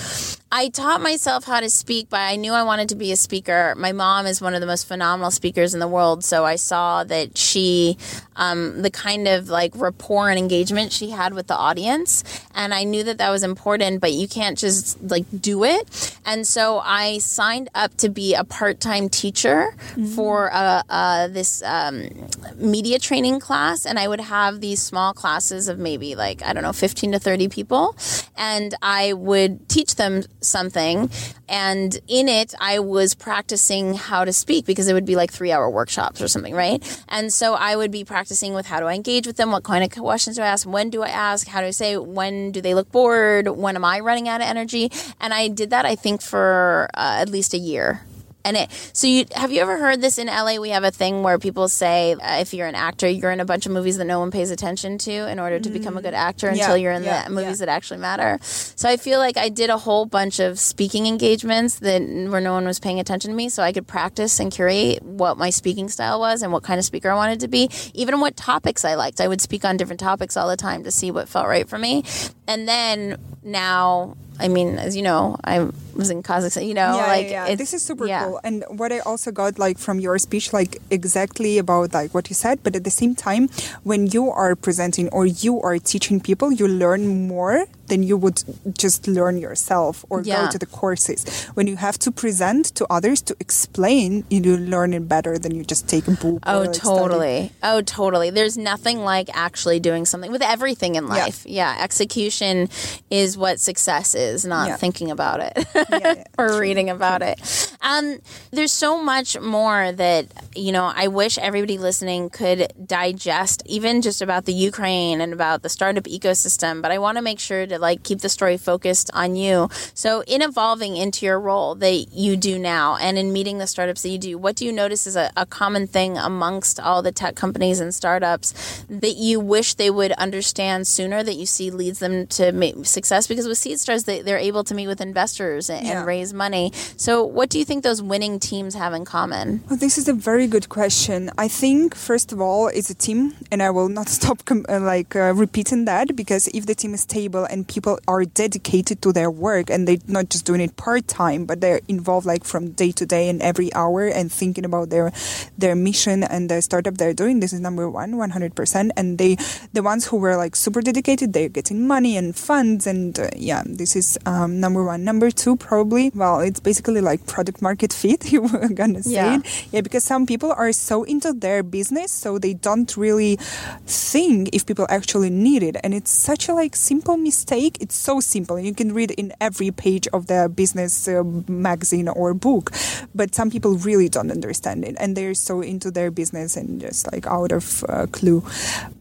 I 0.52 0.70
taught 0.70 1.02
myself 1.02 1.44
how 1.44 1.60
to 1.60 1.70
speak 1.70 2.10
but 2.10 2.20
I 2.20 2.36
knew 2.36 2.54
I 2.54 2.64
wanted 2.64 2.90
to 2.90 2.96
be 2.96 3.12
a 3.12 3.16
speaker. 3.16 3.74
My 3.78 3.92
mom 3.92 4.26
is 4.26 4.42
one 4.42 4.54
of 4.54 4.62
the 4.62 4.68
most 4.68 4.88
phenomenal 4.88 5.32
speakers 5.32 5.74
in 5.74 5.80
the 5.80 5.88
world, 5.88 6.24
so 6.24 6.46
I 6.46 6.56
saw 6.56 7.04
that 7.06 7.38
she 7.38 7.98
um, 8.36 8.82
the 8.82 8.92
kind 8.92 9.28
of 9.28 9.50
like 9.50 9.74
rapport 9.76 10.30
and 10.30 10.38
engagement 10.38 10.92
she 10.92 11.10
had 11.10 11.34
with 11.34 11.48
the 11.48 11.56
audience, 11.56 12.24
and 12.54 12.74
I 12.74 12.84
knew 12.84 13.04
that 13.04 13.18
that 13.18 13.30
was 13.30 13.44
important. 13.44 14.00
But 14.00 14.14
you 14.14 14.28
can't 14.28 14.58
just 14.58 15.02
like 15.02 15.26
do 15.42 15.64
it, 15.64 16.18
and 16.26 16.46
so 16.46 16.80
I 16.80 17.18
signed 17.18 17.70
up 17.76 17.96
to 17.98 18.10
be 18.10 18.36
a 18.36 18.44
part 18.44 18.80
time 18.80 19.10
teacher 19.10 19.76
mm-hmm. 19.76 20.06
for 20.06 20.54
uh, 20.54 20.84
uh, 20.90 21.28
this 21.28 21.64
um, 21.64 22.10
media 22.56 23.00
training 23.00 23.40
class, 23.40 23.86
and 23.86 24.00
I 24.00 24.08
would 24.08 24.22
have 24.22 24.62
these 24.62 24.82
small 24.82 25.14
classes 25.14 25.68
of 25.68 25.80
maybe 25.80 26.16
like 26.16 26.44
I 26.44 26.54
don't 26.54 26.64
know, 26.64 26.74
fifteen 26.74 27.12
to 27.14 27.20
thirty 27.20 27.48
people, 27.48 27.96
and 28.38 28.76
I 28.82 29.14
would 29.14 29.68
teach 29.68 29.96
them 29.96 30.24
something. 30.42 31.10
And 31.50 32.00
in 32.08 32.28
it, 32.28 32.54
I 32.60 32.80
was 32.80 33.16
practicing 33.16 33.94
how 33.94 34.26
to 34.26 34.34
speak 34.34 34.66
because 34.66 34.88
it 34.88 34.94
would 34.94 35.06
be 35.06 35.16
like 35.16 35.32
three 35.32 35.52
hour 35.52 35.70
workshops 35.70 36.22
or 36.22 36.28
something, 36.28 36.54
right? 36.54 36.82
And 37.08 37.32
so 37.32 37.54
I 37.54 37.76
would 37.76 37.92
be 37.92 38.04
practicing 38.04 38.54
with 38.54 38.66
how 38.66 38.80
do 38.80 38.86
I 38.86 38.96
engage 38.96 39.28
with 39.28 39.38
them? 39.38 39.52
What 39.52 39.64
kind 39.64 39.84
of 39.84 39.92
questions 39.92 40.36
do 40.36 40.42
I 40.42 40.48
ask? 40.48 40.68
When 40.68 40.90
do 40.90 41.04
I 41.04 41.10
ask? 41.10 41.48
How 41.48 41.62
do 41.62 41.68
I 41.68 41.72
say? 41.72 41.98
When 41.98 42.52
do 42.52 42.62
they 42.62 42.74
look 42.74 42.92
bored? 42.92 43.48
When 43.48 43.76
am 43.76 43.86
I 43.86 44.00
running 44.00 44.28
out 44.28 44.42
of 44.42 44.48
energy? 44.48 44.92
And 45.20 45.34
I 45.34 45.48
did 45.48 45.70
that, 45.70 45.86
I 45.86 45.96
think, 45.96 46.22
for 46.22 46.90
uh, 46.94 47.18
at 47.20 47.30
least 47.30 47.54
a 47.54 47.58
year 47.58 48.02
and 48.44 48.58
it. 48.58 48.72
So 48.94 49.08
you 49.08 49.26
have 49.36 49.52
you 49.52 49.62
ever 49.62 49.78
heard 49.78 50.02
this 50.02 50.18
in 50.18 50.28
LA 50.28 50.58
we 50.58 50.70
have 50.70 50.84
a 50.84 50.92
thing 50.92 51.24
where 51.24 51.38
people 51.38 51.68
say 51.68 52.14
uh, 52.14 52.40
if 52.40 52.54
you're 52.54 52.68
an 52.68 52.76
actor 52.76 53.08
you're 53.08 53.32
in 53.32 53.40
a 53.40 53.46
bunch 53.46 53.66
of 53.66 53.72
movies 53.72 53.98
that 53.98 54.06
no 54.06 54.20
one 54.20 54.32
pays 54.32 54.52
attention 54.52 54.98
to 55.00 55.12
in 55.12 55.40
order 55.40 55.60
to 55.60 55.70
mm. 55.70 55.74
become 55.74 55.98
a 55.98 56.02
good 56.02 56.14
actor 56.14 56.48
until 56.48 56.78
yeah, 56.78 56.84
you're 56.84 56.92
in 56.94 57.04
yeah, 57.04 57.26
the 57.26 57.30
movies 57.30 57.60
yeah. 57.60 57.66
that 57.66 57.70
actually 57.70 58.00
matter. 58.00 58.40
So 58.42 58.88
I 58.88 58.98
feel 58.98 59.20
like 59.20 59.38
I 59.38 59.50
did 59.50 59.70
a 59.70 59.78
whole 59.78 60.06
bunch 60.06 60.40
of 60.40 60.60
speaking 60.60 61.08
engagements 61.08 61.80
that 61.80 62.02
where 62.02 62.42
no 62.42 62.54
one 62.54 62.66
was 62.66 62.80
paying 62.80 63.00
attention 63.00 63.32
to 63.32 63.36
me 63.36 63.50
so 63.50 63.64
I 63.64 63.74
could 63.74 63.88
practice 63.88 64.40
and 64.40 64.52
curate 64.52 65.02
what 65.04 65.38
my 65.38 65.50
speaking 65.50 65.90
style 65.90 66.20
was 66.20 66.42
and 66.42 66.52
what 66.52 66.64
kind 66.64 66.80
of 66.80 66.86
speaker 66.86 67.10
I 67.10 67.16
wanted 67.16 67.42
to 67.42 67.48
be 67.48 67.70
even 67.94 68.20
what 68.20 68.38
topics 68.38 68.86
I 68.86 68.96
liked. 68.96 69.20
I 69.20 69.28
would 69.28 69.42
speak 69.42 69.66
on 69.66 69.78
different 69.78 70.00
topics 70.00 70.38
all 70.38 70.48
the 70.48 70.58
time 70.58 70.84
to 70.84 70.92
see 70.92 71.12
what 71.12 71.28
felt 71.28 71.48
right 71.48 71.68
for 71.68 71.78
me. 71.78 72.04
And 72.48 72.68
then 72.68 73.20
now 73.44 74.16
I 74.40 74.48
mean, 74.48 74.78
as 74.78 74.96
you 74.96 75.02
know, 75.02 75.38
I 75.44 75.68
was 75.98 76.10
in 76.10 76.24
Kazakhstan. 76.24 76.68
You 76.68 76.74
know, 76.74 76.96
yeah, 76.96 77.08
like 77.08 77.30
yeah, 77.30 77.48
yeah. 77.48 77.56
this 77.56 77.74
is 77.74 77.84
super 77.84 78.08
cool. 78.08 78.40
And 78.44 78.64
what 78.70 78.92
I 78.92 79.00
also 79.00 79.32
got 79.32 79.60
like 79.60 79.78
from 79.78 80.00
your 80.00 80.18
speech, 80.20 80.54
like 80.54 80.78
exactly 80.92 81.58
about 81.58 81.94
like 81.94 82.14
what 82.14 82.30
you 82.30 82.36
said, 82.36 82.64
but 82.64 82.76
at 82.76 82.84
the 82.84 82.92
same 82.92 83.16
time, 83.16 83.50
when 83.84 84.08
you 84.08 84.30
are 84.30 84.56
presenting 84.56 85.10
or 85.10 85.26
you 85.26 85.62
are 85.62 85.78
teaching 85.80 86.20
people, 86.20 86.52
you 86.52 86.68
learn 86.68 87.28
more 87.28 87.66
than 87.88 88.04
you 88.04 88.18
would 88.18 88.44
just 88.78 89.08
learn 89.08 89.38
yourself 89.38 90.06
or 90.10 90.22
go 90.22 90.50
to 90.50 90.60
the 90.60 90.66
courses. 90.66 91.46
When 91.56 91.68
you 91.68 91.78
have 91.78 91.98
to 92.00 92.12
present 92.12 92.66
to 92.76 92.86
others 92.90 93.22
to 93.24 93.36
explain, 93.40 94.26
you 94.30 94.58
learn 94.58 94.94
it 94.94 95.08
better 95.08 95.38
than 95.38 95.56
you 95.56 95.64
just 95.64 95.88
take 95.88 96.08
a 96.08 96.12
book. 96.12 96.44
Oh, 96.46 96.66
totally. 96.72 97.48
Study. 97.48 97.54
Oh, 97.64 97.82
totally. 97.82 98.30
There's 98.30 98.58
nothing 98.58 99.00
like 99.00 99.30
actually 99.34 99.80
doing 99.80 100.06
something 100.06 100.32
with 100.32 100.42
everything 100.42 100.96
in 100.96 101.08
life. 101.08 101.46
Yeah, 101.46 101.78
execution 101.80 102.70
is 103.10 103.38
what 103.38 103.60
success 103.60 104.16
is 104.16 104.46
not 104.46 104.80
thinking 104.80 105.12
about 105.12 105.40
it 105.40 105.54
yeah, 106.02 106.24
or 106.38 106.60
reading 106.60 106.90
about 106.90 107.22
it. 107.22 107.76
Um, 107.82 108.20
there's 108.52 108.74
so 108.74 109.02
much 109.02 109.40
more 109.40 109.92
that, 109.92 110.28
you 110.58 110.72
know, 110.72 110.92
I 110.96 111.08
wish 111.08 111.38
everybody 111.38 111.78
listening 111.78 112.30
could 112.30 112.74
digest, 112.86 113.64
even 113.66 114.02
just 114.02 114.22
about 114.22 114.46
the 114.46 114.54
Ukraine 114.54 115.22
and 115.22 115.34
about 115.34 115.62
the 115.62 115.70
startup 115.70 116.06
ecosystem. 116.06 116.82
But 116.82 116.92
I 116.92 116.98
want 116.98 117.18
to 117.18 117.22
make 117.22 117.40
sure 117.40 117.66
to 117.66 117.80
like 117.80 118.04
keep 118.04 118.20
the 118.20 118.30
story 118.30 118.58
focused 118.58 119.10
on 119.14 119.36
you. 119.36 119.70
So, 119.94 120.24
in 120.24 120.42
evolving 120.42 120.98
into 120.98 121.26
your 121.26 121.40
role 121.40 121.76
that 121.76 122.12
you 122.12 122.36
do 122.36 122.58
now 122.58 122.98
and 122.98 123.18
in 123.18 123.32
meeting 123.32 123.58
the 123.58 123.68
startups 123.68 124.04
that 124.04 124.10
you 124.10 124.18
do, 124.18 124.38
what 124.38 124.56
do 124.56 124.66
you 124.66 124.72
notice 124.72 125.08
is 125.08 125.16
a, 125.16 125.32
a 125.38 125.46
common 125.46 125.88
thing 125.88 126.18
amongst 126.18 126.80
all 126.80 127.02
the 127.02 127.12
tech 127.12 127.36
companies 127.36 127.80
and 127.80 127.94
startups 127.94 128.84
that 128.90 129.16
you 129.16 129.40
wish 129.40 129.76
they 129.76 129.90
would 129.90 130.12
understand 130.14 130.88
sooner 130.88 131.24
that 131.24 131.36
you 131.36 131.46
see 131.46 131.72
leads 131.72 132.00
them 132.00 132.28
to 132.28 132.84
success? 132.84 133.28
Because 133.28 133.48
with 133.48 133.58
Seedstars, 133.58 134.06
they, 134.06 134.22
they're 134.22 134.38
able 134.38 134.64
to 134.64 134.76
meet 134.76 134.88
with 134.88 135.02
investors 135.02 135.70
and, 135.70 135.86
yeah. 135.86 136.00
and 136.00 136.08
raise 136.08 136.34
money. 136.34 136.72
So, 136.98 137.24
what 137.24 137.50
do 137.50 137.60
you 137.60 137.66
think 137.66 137.84
those 137.84 138.02
winning 138.02 138.40
teams 138.40 138.76
have 138.76 138.94
in 138.94 139.06
common? 139.06 139.64
Well, 139.70 139.78
this 139.78 139.98
is 139.98 140.08
a 140.08 140.14
very 140.14 140.47
good 140.48 140.70
question. 140.70 141.30
I 141.38 141.48
think 141.48 141.96
first 141.96 142.32
of 142.32 142.42
all, 142.42 142.68
it's 142.68 142.90
a 142.90 142.96
team, 142.96 143.36
and 143.52 143.62
I 143.62 143.70
will 143.70 143.90
not 143.90 144.08
stop 144.18 144.46
com- 144.46 144.66
uh, 144.70 144.80
like 144.80 145.16
uh, 145.16 145.34
repeating 145.34 145.86
that 145.86 146.16
because 146.16 146.48
if 146.50 146.66
the 146.66 146.76
team 146.76 146.94
is 146.94 147.02
stable 147.02 147.46
and 147.46 147.68
people 147.68 148.00
are 148.08 148.26
dedicated 148.26 149.02
to 149.02 149.12
their 149.12 149.30
work 149.30 149.70
and 149.70 149.88
they're 149.88 149.98
not 150.08 150.30
just 150.30 150.46
doing 150.46 150.62
it 150.62 150.78
part 150.78 151.08
time, 151.08 151.46
but 151.46 151.62
they're 151.62 151.82
involved 151.88 152.26
like 152.26 152.44
from 152.44 152.72
day 152.72 152.92
to 152.92 153.06
day 153.06 153.30
and 153.30 153.42
every 153.42 153.74
hour 153.74 154.08
and 154.08 154.32
thinking 154.32 154.66
about 154.66 154.90
their 154.90 155.12
their 155.58 155.76
mission 155.76 156.24
and 156.24 156.50
the 156.50 156.62
startup 156.62 156.98
they're 156.98 157.14
doing. 157.14 157.40
This 157.40 157.54
is 157.54 157.60
number 157.60 157.90
one, 157.90 158.18
one 158.18 158.30
hundred 158.30 158.56
percent. 158.56 158.92
And 158.96 159.18
they 159.18 159.38
the 159.74 159.84
ones 159.84 160.08
who 160.08 160.18
were 160.18 160.38
like 160.38 160.56
super 160.56 160.82
dedicated, 160.82 161.34
they're 161.34 161.50
getting 161.50 161.88
money 161.88 162.18
and 162.18 162.36
funds, 162.36 162.88
and 162.88 163.20
uh, 163.20 163.30
yeah, 163.36 163.64
this 163.66 163.96
is 163.96 164.18
um, 164.26 164.60
number 164.60 164.84
one. 164.84 165.04
Number 165.04 165.32
two, 165.32 165.56
probably, 165.58 166.12
well, 166.14 166.40
it's 166.40 166.60
basically 166.60 167.02
like 167.02 167.26
product 167.26 167.62
market 167.62 167.92
fit, 167.94 168.32
you 168.32 168.42
were 168.42 168.70
gonna 168.70 169.04
say 169.04 169.14
yeah. 169.14 169.38
it. 169.38 169.68
Yeah, 169.72 169.82
because 169.82 170.04
some 170.04 170.26
people 170.26 170.37
are 170.44 170.72
so 170.72 171.04
into 171.04 171.34
their 171.34 171.64
business, 171.64 172.12
so 172.12 172.38
they 172.38 172.54
don't 172.54 172.96
really 172.98 173.38
think 173.86 174.50
if 174.54 174.66
people 174.66 174.88
actually 174.90 175.30
need 175.30 175.64
it. 175.64 175.78
And 175.84 175.94
it's 175.94 176.12
such 176.12 176.48
a 176.48 176.54
like 176.54 176.76
simple 176.76 177.18
mistake. 177.18 177.78
It's 177.80 177.96
so 177.96 178.20
simple. 178.20 178.60
You 178.60 178.74
can 178.74 178.94
read 178.94 179.12
in 179.12 179.34
every 179.40 179.72
page 179.72 180.08
of 180.14 180.28
the 180.28 180.50
business 180.54 181.08
uh, 181.08 181.24
magazine 181.48 182.08
or 182.08 182.34
book. 182.34 182.72
But 183.14 183.36
some 183.36 183.50
people 183.50 183.76
really 183.78 184.10
don't 184.10 184.32
understand 184.32 184.86
it 184.86 184.96
and 185.00 185.16
they're 185.16 185.34
so 185.34 185.62
into 185.62 185.92
their 185.92 186.12
business 186.12 186.58
and 186.58 186.82
just 186.82 187.12
like 187.12 187.26
out 187.28 187.52
of 187.52 187.84
uh, 187.90 188.08
clue 188.12 188.44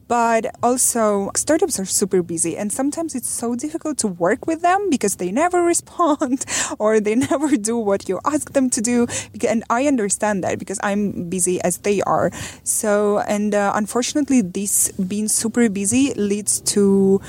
but 0.09 0.47
also 0.63 1.31
startups 1.35 1.79
are 1.79 1.85
super 1.85 2.23
busy 2.23 2.57
and 2.57 2.73
sometimes 2.73 3.15
it's 3.15 3.29
so 3.29 3.55
difficult 3.55 3.99
to 3.99 4.07
work 4.07 4.47
with 4.47 4.63
them 4.63 4.91
because 4.91 5.17
they 5.17 5.31
never 5.31 5.63
respond 5.75 6.45
or 6.79 7.01
they 7.01 7.15
never 7.31 7.57
do 7.57 7.77
what 7.77 8.09
you 8.09 8.21
ask 8.25 8.53
them 8.53 8.71
to 8.71 8.81
do 8.81 9.07
and 9.47 9.65
i 9.71 9.87
understand 9.87 10.43
that 10.45 10.59
because 10.59 10.79
i'm 10.83 11.29
busy 11.29 11.61
as 11.63 11.79
they 11.79 12.01
are. 12.03 12.31
So 12.65 13.21
and 13.21 13.55
uh, 13.55 13.73
unfortunately 13.75 14.43
this 14.43 14.91
being 14.93 15.29
super 15.29 15.69
busy 15.69 16.15
leads 16.15 16.61
to 16.75 17.21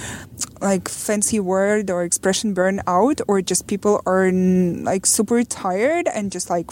like 0.61 0.87
fancy 0.89 1.39
word 1.39 1.89
or 1.89 2.03
expression 2.03 2.55
burnout 2.55 3.21
or 3.27 3.41
just 3.41 3.67
people 3.67 4.01
are 4.05 4.31
like 4.31 5.05
super 5.05 5.43
tired 5.43 6.07
and 6.07 6.31
just 6.31 6.49
like 6.49 6.71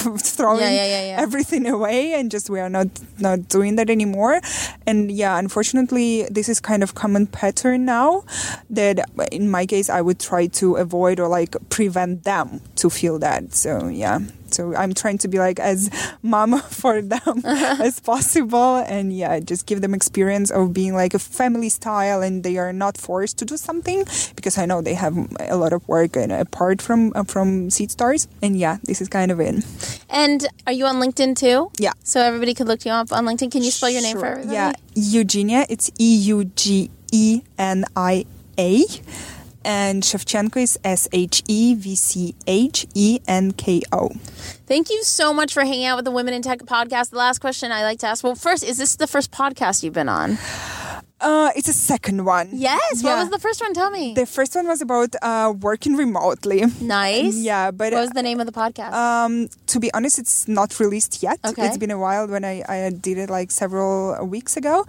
throwing 0.18 0.60
yeah, 0.60 0.86
yeah, 0.86 1.06
yeah, 1.06 1.20
everything 1.20 1.66
away 1.66 2.14
and 2.14 2.30
just 2.30 2.50
we 2.50 2.60
are 2.60 2.70
not 2.70 2.88
not 3.18 3.48
doing 3.48 3.76
that 3.76 3.90
anymore. 3.90 4.40
And 4.86 5.10
yeah 5.10 5.38
unfortunately 5.38 6.24
this 6.30 6.48
is 6.48 6.60
kind 6.60 6.82
of 6.82 6.94
common 6.94 7.26
pattern 7.26 7.84
now 7.84 8.24
that 8.70 9.08
in 9.32 9.50
my 9.50 9.66
case 9.66 9.90
i 9.90 10.00
would 10.00 10.18
try 10.18 10.46
to 10.46 10.76
avoid 10.76 11.20
or 11.20 11.28
like 11.28 11.56
prevent 11.68 12.24
them 12.24 12.60
to 12.76 12.90
feel 12.90 13.18
that. 13.18 13.54
So 13.54 13.88
yeah 13.88 14.20
so 14.54 14.74
I'm 14.74 14.94
trying 14.94 15.18
to 15.18 15.28
be 15.28 15.38
like 15.38 15.58
as 15.58 15.90
mom 16.22 16.60
for 16.70 17.02
them 17.02 17.42
as 17.44 18.00
possible, 18.00 18.76
and 18.76 19.12
yeah, 19.16 19.40
just 19.40 19.66
give 19.66 19.80
them 19.80 19.94
experience 19.94 20.50
of 20.50 20.72
being 20.72 20.94
like 20.94 21.14
a 21.14 21.18
family 21.18 21.68
style, 21.68 22.22
and 22.22 22.42
they 22.42 22.58
are 22.58 22.72
not 22.72 22.96
forced 22.96 23.38
to 23.38 23.44
do 23.44 23.56
something 23.56 24.04
because 24.36 24.58
I 24.58 24.66
know 24.66 24.82
they 24.82 24.94
have 24.94 25.16
a 25.40 25.56
lot 25.56 25.72
of 25.72 25.86
work 25.88 26.16
and 26.16 26.32
apart 26.32 26.82
from 26.82 27.12
uh, 27.14 27.24
from 27.24 27.70
Seed 27.70 27.90
Stars, 27.90 28.28
and 28.42 28.58
yeah, 28.58 28.78
this 28.84 29.00
is 29.00 29.08
kind 29.08 29.30
of 29.30 29.40
it. 29.40 29.64
And 30.08 30.46
are 30.66 30.72
you 30.72 30.86
on 30.86 30.96
LinkedIn 30.96 31.36
too? 31.36 31.70
Yeah. 31.78 31.92
So 32.04 32.20
everybody 32.20 32.54
could 32.54 32.68
look 32.68 32.84
you 32.84 32.92
up 32.92 33.12
on 33.12 33.24
LinkedIn. 33.24 33.50
Can 33.50 33.62
you 33.62 33.70
spell 33.70 33.90
your 33.90 34.02
name 34.02 34.14
sure. 34.14 34.20
for 34.20 34.26
everybody? 34.26 34.54
Yeah, 34.54 34.72
Eugenia. 34.94 35.66
It's 35.68 35.90
E 35.98 36.16
U 36.34 36.44
G 36.44 36.90
E 37.12 37.42
N 37.58 37.84
I 37.96 38.26
A 38.58 38.84
and 39.64 40.02
Shevchenko 40.02 40.62
is 40.62 40.78
S 40.84 41.08
H 41.12 41.42
E 41.48 41.74
V 41.74 41.94
C 41.94 42.34
H 42.46 42.86
E 42.94 43.20
N 43.26 43.52
K 43.52 43.82
O. 43.92 44.10
Thank 44.66 44.90
you 44.90 45.02
so 45.04 45.32
much 45.32 45.52
for 45.52 45.62
hanging 45.64 45.86
out 45.86 45.96
with 45.96 46.04
the 46.04 46.10
Women 46.10 46.34
in 46.34 46.42
Tech 46.42 46.60
podcast. 46.60 47.10
The 47.10 47.18
last 47.18 47.40
question 47.40 47.72
I 47.72 47.82
like 47.82 47.98
to 48.00 48.06
ask 48.06 48.22
well, 48.24 48.34
first, 48.34 48.62
is 48.64 48.78
this 48.78 48.96
the 48.96 49.06
first 49.06 49.30
podcast 49.30 49.82
you've 49.82 49.94
been 49.94 50.08
on? 50.08 50.38
Uh, 51.20 51.50
it's 51.54 51.68
a 51.68 51.72
second 51.72 52.24
one. 52.24 52.48
Yes. 52.52 53.02
Yeah. 53.02 53.10
What 53.10 53.18
was 53.20 53.30
the 53.30 53.38
first 53.38 53.60
one? 53.60 53.74
Tell 53.74 53.90
me. 53.90 54.14
The 54.14 54.26
first 54.26 54.54
one 54.54 54.66
was 54.66 54.80
about 54.80 55.14
uh, 55.20 55.52
working 55.60 55.96
remotely. 55.96 56.64
Nice. 56.80 57.36
Yeah, 57.50 57.70
but 57.70 57.92
what 57.92 58.00
was 58.00 58.10
the 58.10 58.22
name 58.22 58.38
of 58.40 58.46
the 58.46 58.52
podcast? 58.52 58.92
Um, 58.92 59.48
to 59.66 59.80
be 59.80 59.92
honest, 59.94 60.18
it's 60.18 60.46
not 60.46 60.78
released 60.78 61.22
yet. 61.22 61.38
Okay. 61.44 61.66
It's 61.66 61.78
been 61.78 61.90
a 61.90 61.98
while 61.98 62.26
when 62.28 62.44
I, 62.44 62.62
I 62.68 62.90
did 62.90 63.18
it 63.18 63.30
like 63.30 63.50
several 63.50 64.24
weeks 64.26 64.56
ago. 64.56 64.84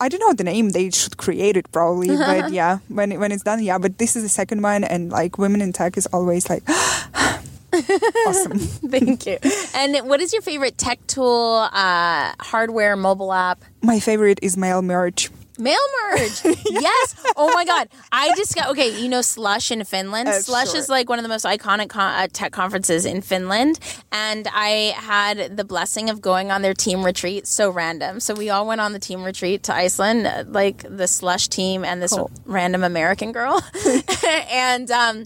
I 0.00 0.08
don't 0.08 0.20
know 0.20 0.32
the 0.32 0.44
name. 0.44 0.70
They 0.70 0.90
should 0.90 1.16
create 1.16 1.56
it 1.56 1.70
probably, 1.72 2.08
but 2.16 2.52
yeah, 2.52 2.78
when 2.88 3.18
when 3.18 3.32
it's 3.32 3.42
done, 3.42 3.62
yeah. 3.62 3.78
But 3.78 3.98
this 3.98 4.16
is 4.16 4.22
the 4.22 4.28
second 4.28 4.62
one, 4.62 4.84
and 4.84 5.10
like 5.10 5.38
women 5.38 5.60
in 5.60 5.72
tech 5.72 5.96
is 5.96 6.06
always 6.12 6.48
like. 6.48 6.62
awesome. 8.26 8.58
Thank 8.94 9.26
you. 9.26 9.38
And 9.74 10.08
what 10.08 10.20
is 10.20 10.32
your 10.32 10.42
favorite 10.42 10.78
tech 10.78 11.04
tool, 11.06 11.68
uh, 11.72 12.32
hardware, 12.40 12.96
mobile 12.96 13.32
app? 13.32 13.64
My 13.82 13.98
favorite 13.98 14.38
is 14.42 14.56
Mail 14.56 14.82
Merge 14.82 15.30
Mail 15.58 15.78
merge. 16.02 16.44
yes. 16.64 17.24
Oh 17.36 17.52
my 17.54 17.64
God. 17.64 17.88
I 18.10 18.32
just 18.36 18.54
got, 18.54 18.70
okay, 18.70 19.00
you 19.00 19.08
know 19.08 19.22
Slush 19.22 19.70
in 19.70 19.84
Finland? 19.84 20.28
Uh, 20.28 20.40
Slush 20.40 20.70
sure. 20.70 20.78
is 20.78 20.88
like 20.88 21.08
one 21.08 21.18
of 21.18 21.22
the 21.22 21.28
most 21.28 21.44
iconic 21.44 21.88
con- 21.90 22.12
uh, 22.12 22.26
tech 22.32 22.52
conferences 22.52 23.06
in 23.06 23.22
Finland. 23.22 23.78
And 24.10 24.48
I 24.52 24.94
had 24.96 25.56
the 25.56 25.64
blessing 25.64 26.10
of 26.10 26.20
going 26.20 26.50
on 26.50 26.62
their 26.62 26.74
team 26.74 27.04
retreat. 27.04 27.46
So 27.46 27.70
random. 27.70 28.20
So 28.20 28.34
we 28.34 28.50
all 28.50 28.66
went 28.66 28.80
on 28.80 28.92
the 28.92 28.98
team 28.98 29.22
retreat 29.22 29.62
to 29.64 29.74
Iceland, 29.74 30.26
uh, 30.26 30.44
like 30.48 30.84
the 30.88 31.06
Slush 31.06 31.48
team 31.48 31.84
and 31.84 32.02
this 32.02 32.16
random 32.44 32.82
American 32.82 33.32
girl. 33.32 33.62
and, 34.50 34.90
um, 34.90 35.24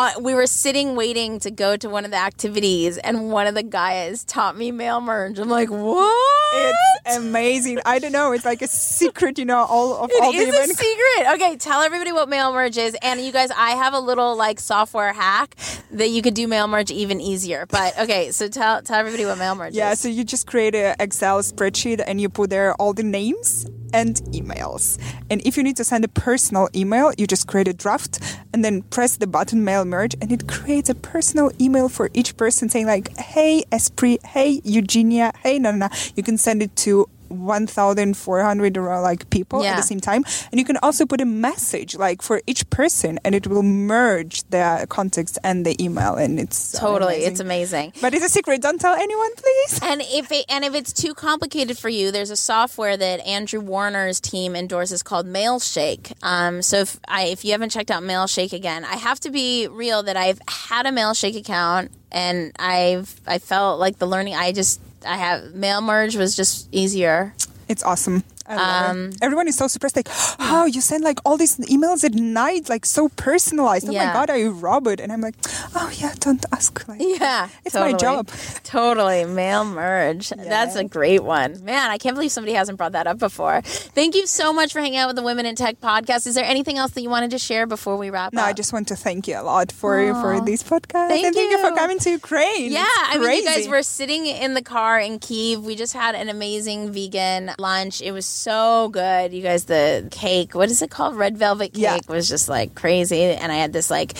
uh, 0.00 0.12
we 0.20 0.32
were 0.34 0.46
sitting 0.46 0.96
waiting 0.96 1.38
to 1.40 1.50
go 1.50 1.76
to 1.76 1.88
one 1.90 2.04
of 2.06 2.10
the 2.10 2.16
activities, 2.16 2.96
and 2.96 3.30
one 3.30 3.46
of 3.46 3.54
the 3.54 3.62
guys 3.62 4.24
taught 4.24 4.56
me 4.56 4.72
mail 4.72 5.00
merge. 5.00 5.38
I'm 5.38 5.48
like, 5.50 5.68
what? 5.68 6.74
It's 7.04 7.16
amazing. 7.18 7.80
I 7.84 7.98
don't 7.98 8.12
know. 8.12 8.32
It's 8.32 8.44
like 8.46 8.62
a 8.62 8.66
secret, 8.68 9.38
you 9.38 9.44
know, 9.44 9.58
all 9.58 9.92
of 9.94 10.10
all 10.22 10.30
It 10.34 10.38
the 10.50 10.56
is 10.58 10.70
a 10.70 10.74
secret. 10.74 11.34
Okay, 11.34 11.56
tell 11.56 11.82
everybody 11.82 12.12
what 12.12 12.28
mail 12.30 12.52
merge 12.52 12.78
is. 12.78 12.96
And 13.02 13.20
you 13.20 13.30
guys, 13.30 13.50
I 13.50 13.70
have 13.72 13.92
a 13.94 14.00
little 14.00 14.36
like 14.36 14.58
software 14.58 15.12
hack 15.12 15.54
that 15.90 16.08
you 16.08 16.22
could 16.22 16.34
do 16.34 16.48
mail 16.48 16.66
merge 16.66 16.90
even 16.90 17.20
easier. 17.20 17.66
But 17.66 17.98
okay, 17.98 18.30
so 18.32 18.48
tell 18.48 18.80
tell 18.82 18.98
everybody 18.98 19.26
what 19.26 19.36
mail 19.38 19.54
merge 19.54 19.74
Yeah, 19.74 19.92
is. 19.92 20.00
so 20.00 20.08
you 20.08 20.24
just 20.24 20.46
create 20.46 20.74
an 20.74 20.96
Excel 20.98 21.40
spreadsheet 21.42 22.02
and 22.06 22.20
you 22.20 22.28
put 22.30 22.48
there 22.50 22.74
all 22.74 22.92
the 22.94 23.02
names 23.02 23.66
and 23.92 24.16
emails. 24.32 24.98
And 25.30 25.40
if 25.46 25.56
you 25.56 25.62
need 25.62 25.76
to 25.76 25.84
send 25.84 26.04
a 26.04 26.08
personal 26.08 26.68
email, 26.74 27.12
you 27.16 27.26
just 27.26 27.46
create 27.46 27.68
a 27.68 27.72
draft 27.72 28.20
and 28.52 28.64
then 28.64 28.82
press 28.82 29.16
the 29.16 29.26
button 29.26 29.64
mail 29.64 29.84
merge 29.84 30.14
and 30.20 30.30
it 30.32 30.48
creates 30.48 30.88
a 30.88 30.94
personal 30.94 31.50
email 31.60 31.88
for 31.88 32.10
each 32.14 32.36
person 32.36 32.68
saying 32.68 32.86
like, 32.86 33.16
hey 33.16 33.64
Espree, 33.72 34.22
hey 34.24 34.60
Eugenia, 34.64 35.32
hey 35.42 35.58
no. 35.58 35.88
You 36.16 36.22
can 36.22 36.36
send 36.36 36.62
it 36.62 36.74
to 36.76 37.08
1400 37.30 38.76
or 38.76 39.00
like 39.00 39.30
people 39.30 39.64
at 39.64 39.76
the 39.76 39.82
same 39.82 40.00
time 40.00 40.24
and 40.50 40.58
you 40.58 40.64
can 40.64 40.76
also 40.78 41.06
put 41.06 41.20
a 41.20 41.24
message 41.24 41.96
like 41.96 42.22
for 42.22 42.42
each 42.46 42.68
person 42.70 43.18
and 43.24 43.34
it 43.34 43.46
will 43.46 43.62
merge 43.62 44.42
the 44.50 44.86
context 44.88 45.38
and 45.44 45.64
the 45.64 45.82
email 45.82 46.14
and 46.14 46.38
it's 46.38 46.72
totally, 46.72 47.16
amazing. 47.16 47.32
it's 47.32 47.40
amazing. 47.40 47.92
but 48.00 48.14
it's 48.14 48.24
a 48.24 48.28
secret 48.28 48.60
don't 48.60 48.80
tell 48.80 48.94
anyone 48.94 49.30
please 49.36 49.80
And 49.82 50.02
if 50.02 50.30
it, 50.32 50.44
and 50.48 50.64
if 50.64 50.74
it's 50.74 50.92
too 50.92 51.14
complicated 51.14 51.78
for 51.78 51.88
you, 51.88 52.10
there's 52.10 52.30
a 52.30 52.36
software 52.36 52.96
that 52.96 53.20
Andrew 53.26 53.60
Warner's 53.60 54.20
team 54.20 54.54
endorses 54.54 55.02
called 55.02 55.26
Mailshake. 55.26 56.12
Um, 56.22 56.62
so 56.62 56.78
if 56.78 56.98
I 57.08 57.24
if 57.24 57.44
you 57.44 57.52
haven't 57.52 57.70
checked 57.70 57.90
out 57.90 58.02
Mailshake 58.02 58.52
again, 58.52 58.84
I 58.84 58.96
have 58.96 59.20
to 59.20 59.30
be 59.30 59.68
real 59.68 60.02
that 60.02 60.16
I've 60.16 60.40
had 60.48 60.86
a 60.86 60.90
Mailshake 60.90 61.36
account 61.36 61.90
and 62.12 62.52
I've 62.58 63.20
I 63.26 63.38
felt 63.38 63.80
like 63.80 63.98
the 63.98 64.06
learning 64.06 64.34
I 64.34 64.52
just 64.52 64.80
I 65.04 65.16
have 65.16 65.54
mail 65.54 65.80
merge 65.80 66.16
was 66.16 66.36
just 66.36 66.68
easier. 66.72 67.34
It's 67.68 67.82
awesome. 67.82 68.24
Um. 68.58 69.12
Everyone 69.22 69.46
is 69.48 69.56
so 69.56 69.66
surprised, 69.68 69.96
like, 69.96 70.08
oh, 70.40 70.66
you 70.66 70.80
send 70.80 71.04
like 71.04 71.18
all 71.24 71.36
these 71.36 71.56
emails 71.58 72.04
at 72.04 72.14
night, 72.14 72.68
like 72.68 72.84
so 72.84 73.08
personalized. 73.10 73.88
Oh 73.88 73.92
Yeah. 73.92 74.06
my 74.08 74.12
god, 74.12 74.30
are 74.30 74.38
you 74.38 74.50
Robert? 74.50 75.00
And 75.00 75.12
I'm 75.12 75.20
like, 75.20 75.34
oh 75.74 75.90
yeah, 75.94 76.14
don't 76.20 76.44
ask. 76.52 76.86
Like, 76.88 77.00
Yeah, 77.20 77.48
it's 77.64 77.74
my 77.74 77.92
job. 77.92 78.28
Totally, 78.64 79.24
mail 79.24 79.64
merge. 79.64 80.30
That's 80.30 80.76
a 80.76 80.84
great 80.84 81.22
one, 81.24 81.64
man. 81.64 81.90
I 81.90 81.98
can't 81.98 82.14
believe 82.16 82.32
somebody 82.32 82.54
hasn't 82.54 82.78
brought 82.78 82.92
that 82.92 83.06
up 83.06 83.18
before. 83.18 83.60
Thank 83.62 84.14
you 84.14 84.26
so 84.26 84.52
much 84.52 84.72
for 84.72 84.80
hanging 84.80 84.98
out 84.98 85.08
with 85.08 85.16
the 85.16 85.22
Women 85.22 85.46
in 85.46 85.54
Tech 85.56 85.80
podcast. 85.80 86.26
Is 86.26 86.34
there 86.34 86.44
anything 86.44 86.78
else 86.78 86.92
that 86.92 87.02
you 87.02 87.10
wanted 87.10 87.30
to 87.32 87.38
share 87.38 87.66
before 87.66 87.96
we 87.96 88.10
wrap 88.10 88.32
No, 88.32 88.40
up? 88.40 88.44
No, 88.46 88.48
I 88.50 88.52
just 88.52 88.72
want 88.72 88.88
to 88.88 88.96
thank 88.96 89.28
you 89.28 89.38
a 89.38 89.42
lot 89.42 89.72
for 89.72 90.14
for 90.20 90.40
this 90.40 90.62
podcast. 90.62 91.08
Thank 91.08 91.26
and 91.26 91.34
thank 91.34 91.50
you. 91.50 91.58
for 91.58 91.74
coming 91.74 91.98
to 92.00 92.10
Ukraine. 92.10 92.72
Yeah, 92.72 92.84
I 92.86 93.18
mean, 93.18 93.30
you 93.38 93.44
guys 93.44 93.68
were 93.68 93.82
sitting 93.82 94.26
in 94.26 94.54
the 94.54 94.62
car 94.62 94.98
in 94.98 95.18
Kiev. 95.18 95.64
We 95.64 95.76
just 95.76 95.92
had 95.92 96.14
an 96.14 96.28
amazing 96.28 96.92
vegan 96.92 97.52
lunch. 97.58 98.00
It 98.02 98.12
was 98.12 98.26
so 98.40 98.88
good. 98.88 99.32
You 99.32 99.42
guys, 99.42 99.64
the 99.66 100.08
cake, 100.10 100.54
what 100.54 100.70
is 100.70 100.80
it 100.82 100.90
called? 100.90 101.16
Red 101.16 101.36
velvet 101.36 101.72
cake 101.74 101.82
Yeah. 101.82 101.98
was 102.08 102.28
just 102.28 102.48
like 102.48 102.74
crazy. 102.74 103.22
And 103.22 103.52
I 103.52 103.56
had 103.56 103.72
this 103.72 103.90
like 103.90 104.16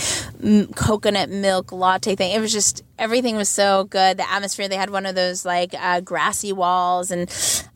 coconut 0.74 1.30
milk 1.30 1.72
latte 1.72 2.16
thing. 2.16 2.32
It 2.32 2.40
was 2.40 2.52
just 2.52 2.82
everything 2.98 3.36
was 3.36 3.48
so 3.48 3.84
good. 3.84 4.18
The 4.18 4.30
atmosphere. 4.30 4.68
They 4.68 4.76
had 4.76 4.90
one 4.90 5.06
of 5.06 5.14
those 5.14 5.44
like 5.44 5.74
uh, 5.78 6.00
grassy 6.00 6.52
walls, 6.52 7.10
and 7.10 7.28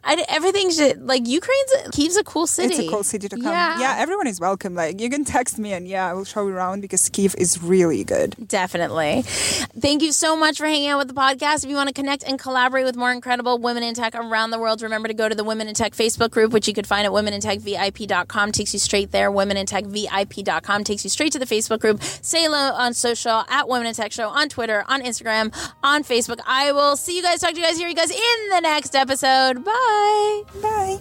I, 0.04 0.24
everything's 0.28 0.76
just, 0.76 0.98
like 0.98 1.26
Ukraine's 1.26 1.72
Kiev's 1.92 2.16
a 2.16 2.24
cool 2.24 2.46
city. 2.46 2.74
It's 2.74 2.86
a 2.86 2.90
cool 2.90 3.02
city 3.02 3.28
to 3.28 3.36
come. 3.36 3.52
Yeah. 3.52 3.80
yeah, 3.80 3.96
everyone 3.98 4.26
is 4.26 4.38
welcome. 4.38 4.74
Like 4.74 5.00
you 5.00 5.08
can 5.08 5.24
text 5.24 5.58
me 5.58 5.72
and 5.72 5.88
yeah, 5.88 6.08
I 6.08 6.12
will 6.12 6.24
show 6.24 6.46
you 6.46 6.54
around 6.54 6.82
because 6.82 7.08
Kiev 7.08 7.34
is 7.38 7.62
really 7.62 8.04
good. 8.04 8.36
Definitely. 8.46 9.22
Thank 9.22 10.02
you 10.02 10.12
so 10.12 10.36
much 10.36 10.58
for 10.58 10.66
hanging 10.66 10.88
out 10.88 10.98
with 10.98 11.08
the 11.08 11.14
podcast. 11.14 11.64
If 11.64 11.70
you 11.70 11.76
want 11.76 11.88
to 11.88 11.94
connect 11.94 12.22
and 12.24 12.38
collaborate 12.38 12.84
with 12.84 12.96
more 12.96 13.12
incredible 13.12 13.58
women 13.58 13.82
in 13.82 13.94
tech 13.94 14.14
around 14.14 14.50
the 14.50 14.58
world, 14.58 14.82
remember 14.82 15.08
to 15.08 15.14
go 15.14 15.28
to 15.28 15.34
the 15.34 15.44
Women 15.44 15.68
in 15.68 15.74
Tech 15.74 15.94
Facebook 15.94 16.30
group, 16.30 16.52
which 16.52 16.68
you 16.68 16.74
could 16.74 16.86
find 16.86 17.06
at 17.06 17.12
womenintechvip.com. 17.12 18.52
Takes 18.52 18.72
you 18.72 18.78
straight 18.78 19.10
there. 19.10 19.30
Womenintechvip.com 19.30 20.84
takes 20.84 21.04
you 21.04 21.10
straight 21.10 21.32
to 21.32 21.38
the 21.38 21.46
Facebook 21.46 21.80
group. 21.80 22.02
Say 22.02 22.44
hello 22.54 22.72
on 22.76 22.94
social 22.94 23.44
at 23.48 23.68
Women 23.68 23.88
in 23.88 23.94
Tech 23.94 24.12
Show 24.12 24.28
on 24.28 24.48
Twitter, 24.48 24.84
on 24.86 25.02
Instagram, 25.02 25.52
on 25.82 26.04
Facebook. 26.04 26.38
I 26.46 26.70
will 26.70 26.96
see 26.96 27.16
you 27.16 27.22
guys, 27.22 27.40
talk 27.40 27.50
to 27.50 27.56
you 27.56 27.62
guys, 27.62 27.76
hear 27.76 27.88
you 27.88 27.96
guys 27.96 28.12
in 28.12 28.48
the 28.50 28.60
next 28.60 28.94
episode. 28.94 29.64
Bye. 29.64 30.42
Bye. 30.62 31.00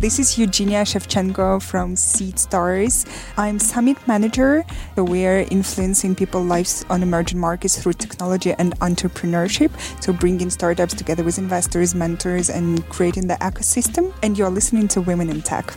This 0.00 0.18
is 0.18 0.36
Eugenia 0.38 0.82
Shevchenko 0.82 1.62
from 1.62 1.94
Seed 1.94 2.36
Stars. 2.40 3.06
I'm 3.36 3.60
Summit 3.60 3.96
Manager. 4.08 4.64
We're 4.96 5.46
influencing 5.52 6.16
people's 6.16 6.46
lives 6.46 6.84
on 6.90 7.04
emerging 7.04 7.38
markets 7.38 7.80
through 7.80 7.94
technology 7.94 8.54
and 8.58 8.76
entrepreneurship. 8.80 9.70
So 10.02 10.12
bringing 10.12 10.50
startups 10.50 10.94
together 10.94 11.22
with 11.22 11.38
investors, 11.38 11.94
mentors, 11.94 12.50
and 12.50 12.86
creating 12.88 13.28
the 13.28 13.34
ecosystem. 13.36 14.12
And 14.24 14.36
you're 14.36 14.50
listening 14.50 14.88
to 14.88 15.00
Women 15.00 15.30
in 15.30 15.42
Tech. 15.42 15.72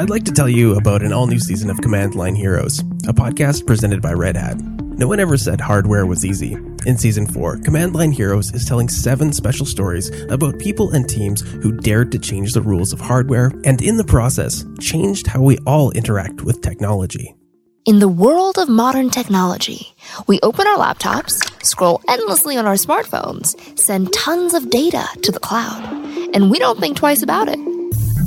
I'd 0.00 0.08
like 0.08 0.24
to 0.24 0.32
tell 0.32 0.48
you 0.48 0.76
about 0.76 1.02
an 1.02 1.12
all 1.12 1.26
new 1.26 1.38
season 1.38 1.68
of 1.68 1.82
Command 1.82 2.14
Line 2.14 2.34
Heroes, 2.34 2.78
a 3.06 3.12
podcast 3.12 3.66
presented 3.66 4.00
by 4.00 4.14
Red 4.14 4.34
Hat. 4.34 4.58
No 4.58 5.06
one 5.06 5.20
ever 5.20 5.36
said 5.36 5.60
hardware 5.60 6.06
was 6.06 6.24
easy. 6.24 6.54
In 6.86 6.96
season 6.96 7.26
4, 7.26 7.58
Command 7.58 7.94
Line 7.94 8.10
Heroes 8.10 8.50
is 8.54 8.64
telling 8.64 8.88
seven 8.88 9.30
special 9.30 9.66
stories 9.66 10.08
about 10.30 10.58
people 10.58 10.90
and 10.92 11.06
teams 11.06 11.42
who 11.42 11.76
dared 11.76 12.10
to 12.12 12.18
change 12.18 12.54
the 12.54 12.62
rules 12.62 12.94
of 12.94 13.00
hardware 13.00 13.52
and, 13.66 13.82
in 13.82 13.98
the 13.98 14.04
process, 14.04 14.64
changed 14.80 15.26
how 15.26 15.42
we 15.42 15.58
all 15.66 15.90
interact 15.90 16.40
with 16.40 16.62
technology. 16.62 17.34
In 17.84 17.98
the 17.98 18.08
world 18.08 18.56
of 18.56 18.70
modern 18.70 19.10
technology, 19.10 19.94
we 20.26 20.40
open 20.42 20.66
our 20.66 20.78
laptops, 20.78 21.42
scroll 21.62 22.00
endlessly 22.08 22.56
on 22.56 22.64
our 22.64 22.76
smartphones, 22.76 23.78
send 23.78 24.14
tons 24.14 24.54
of 24.54 24.70
data 24.70 25.06
to 25.20 25.30
the 25.30 25.40
cloud, 25.40 25.84
and 26.34 26.50
we 26.50 26.58
don't 26.58 26.80
think 26.80 26.96
twice 26.96 27.22
about 27.22 27.48
it. 27.50 27.58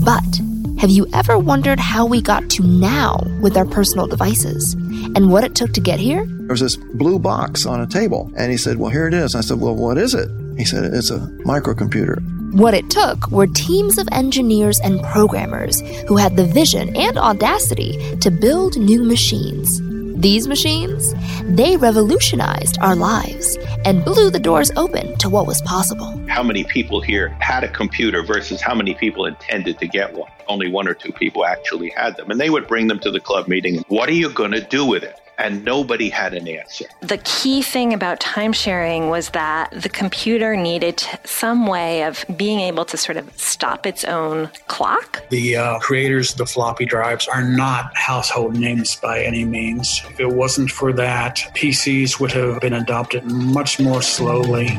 But 0.05 0.42
have 0.83 0.91
you 0.91 1.07
ever 1.13 1.39
wondered 1.39 1.79
how 1.79 2.05
we 2.05 2.21
got 2.21 2.49
to 2.49 2.61
now 2.61 3.17
with 3.39 3.55
our 3.55 3.63
personal 3.63 4.05
devices 4.05 4.73
and 5.15 5.31
what 5.31 5.45
it 5.45 5.55
took 5.55 5.71
to 5.71 5.79
get 5.79 5.97
here? 5.97 6.25
There 6.25 6.47
was 6.49 6.59
this 6.59 6.75
blue 6.75 7.19
box 7.19 7.65
on 7.65 7.79
a 7.79 7.87
table, 7.87 8.29
and 8.35 8.51
he 8.51 8.57
said, 8.57 8.75
Well, 8.75 8.89
here 8.89 9.07
it 9.07 9.13
is. 9.13 9.33
I 9.33 9.39
said, 9.39 9.61
Well, 9.61 9.77
what 9.77 9.97
is 9.97 10.13
it? 10.13 10.29
He 10.57 10.65
said, 10.65 10.93
It's 10.93 11.09
a 11.09 11.19
microcomputer. 11.45 12.53
What 12.53 12.73
it 12.73 12.89
took 12.89 13.31
were 13.31 13.47
teams 13.47 13.97
of 13.97 14.09
engineers 14.11 14.81
and 14.81 15.01
programmers 15.03 15.79
who 16.09 16.17
had 16.17 16.35
the 16.35 16.47
vision 16.47 16.93
and 16.97 17.17
audacity 17.17 18.17
to 18.17 18.29
build 18.29 18.77
new 18.77 19.03
machines. 19.03 19.81
These 20.23 20.47
machines, 20.47 21.13
they 21.43 21.75
revolutionized 21.75 22.77
our 22.79 22.95
lives 22.95 23.57
and 23.83 24.05
blew 24.05 24.29
the 24.29 24.39
doors 24.39 24.71
open 24.77 25.17
to 25.17 25.27
what 25.27 25.45
was 25.45 25.61
possible. 25.63 26.17
how 26.29 26.41
many 26.41 26.63
people 26.63 27.01
here 27.01 27.27
had 27.41 27.65
a 27.65 27.67
computer 27.67 28.23
versus 28.23 28.61
how 28.61 28.73
many 28.73 28.93
people 28.93 29.25
intended 29.25 29.77
to 29.79 29.85
get 29.85 30.13
one. 30.13 30.31
Only 30.47 30.71
one 30.71 30.87
or 30.87 30.93
two 30.93 31.11
people 31.11 31.43
actually 31.43 31.89
had 31.89 32.15
them. 32.15 32.31
And 32.31 32.39
they 32.39 32.49
would 32.49 32.69
bring 32.69 32.87
them 32.87 32.99
to 32.99 33.11
the 33.11 33.19
club 33.19 33.49
meeting. 33.49 33.83
What 33.89 34.07
are 34.07 34.13
you 34.13 34.29
going 34.29 34.51
to 34.51 34.61
do 34.61 34.85
with 34.85 35.03
it? 35.03 35.19
And 35.37 35.65
nobody 35.65 36.09
had 36.09 36.33
an 36.33 36.47
answer. 36.47 36.85
The 37.01 37.17
key 37.19 37.61
thing 37.61 37.93
about 37.93 38.19
time 38.19 38.53
sharing 38.53 39.09
was 39.09 39.29
that 39.31 39.71
the 39.71 39.89
computer 39.89 40.55
needed 40.55 41.03
some 41.23 41.65
way 41.65 42.03
of 42.03 42.23
being 42.37 42.59
able 42.59 42.85
to 42.85 42.97
sort 42.97 43.17
of 43.17 43.31
stop 43.37 43.85
its 43.85 44.03
own 44.03 44.49
clock. 44.67 45.27
The 45.29 45.55
uh, 45.55 45.79
creators 45.79 46.31
of 46.31 46.37
the 46.37 46.45
floppy 46.45 46.85
drives 46.85 47.27
are 47.27 47.43
not 47.43 47.95
household 47.97 48.55
names 48.55 48.95
by 48.95 49.23
any 49.23 49.43
means. 49.43 50.01
If 50.11 50.19
it 50.19 50.29
wasn't 50.29 50.69
for 50.69 50.93
that, 50.93 51.37
PCs 51.55 52.19
would 52.19 52.31
have 52.31 52.61
been 52.61 52.73
adopted 52.73 53.25
much 53.25 53.79
more 53.79 54.01
slowly. 54.01 54.77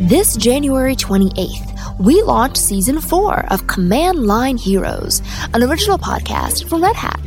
This 0.00 0.36
January 0.36 0.96
28th, 0.96 1.98
we 1.98 2.22
launched 2.22 2.56
season 2.56 3.00
four 3.00 3.44
of 3.52 3.66
Command 3.66 4.26
Line 4.26 4.56
Heroes, 4.56 5.20
an 5.52 5.62
original 5.62 5.98
podcast 5.98 6.68
from 6.68 6.82
Red 6.82 6.96
Hat. 6.96 7.20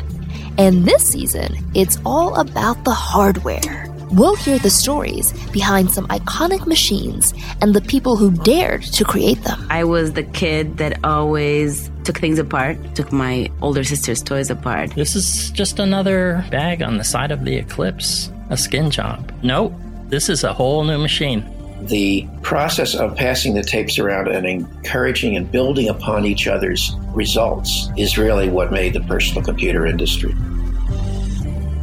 And 0.57 0.85
this 0.85 1.03
season, 1.03 1.55
it's 1.73 1.97
all 2.05 2.35
about 2.35 2.83
the 2.85 2.91
hardware. 2.91 3.89
We'll 4.11 4.35
hear 4.35 4.59
the 4.59 4.69
stories 4.69 5.33
behind 5.49 5.89
some 5.89 6.05
iconic 6.09 6.67
machines 6.67 7.33
and 7.61 7.73
the 7.73 7.81
people 7.81 8.15
who 8.15 8.29
dared 8.31 8.83
to 8.83 9.03
create 9.03 9.41
them. 9.43 9.65
I 9.71 9.83
was 9.83 10.13
the 10.13 10.21
kid 10.21 10.77
that 10.77 11.03
always 11.03 11.89
took 12.03 12.19
things 12.19 12.37
apart, 12.37 12.77
took 12.93 13.11
my 13.11 13.49
older 13.61 13.83
sister's 13.83 14.21
toys 14.21 14.51
apart. 14.51 14.91
This 14.91 15.15
is 15.15 15.49
just 15.49 15.79
another 15.79 16.45
bag 16.51 16.83
on 16.83 16.97
the 16.99 17.03
side 17.03 17.31
of 17.31 17.43
the 17.45 17.55
Eclipse, 17.55 18.31
a 18.51 18.57
skin 18.57 18.91
job. 18.91 19.33
Nope, 19.41 19.73
this 20.09 20.29
is 20.29 20.43
a 20.43 20.53
whole 20.53 20.83
new 20.83 20.99
machine. 20.99 21.41
The 21.87 22.27
process 22.41 22.95
of 22.95 23.15
passing 23.15 23.53
the 23.53 23.63
tapes 23.63 23.99
around 23.99 24.27
and 24.27 24.45
encouraging 24.45 25.35
and 25.35 25.51
building 25.51 25.89
upon 25.89 26.25
each 26.25 26.47
other's 26.47 26.95
results 27.13 27.89
is 27.97 28.17
really 28.17 28.49
what 28.49 28.71
made 28.71 28.93
the 28.93 29.01
personal 29.01 29.43
computer 29.43 29.85
industry. 29.85 30.33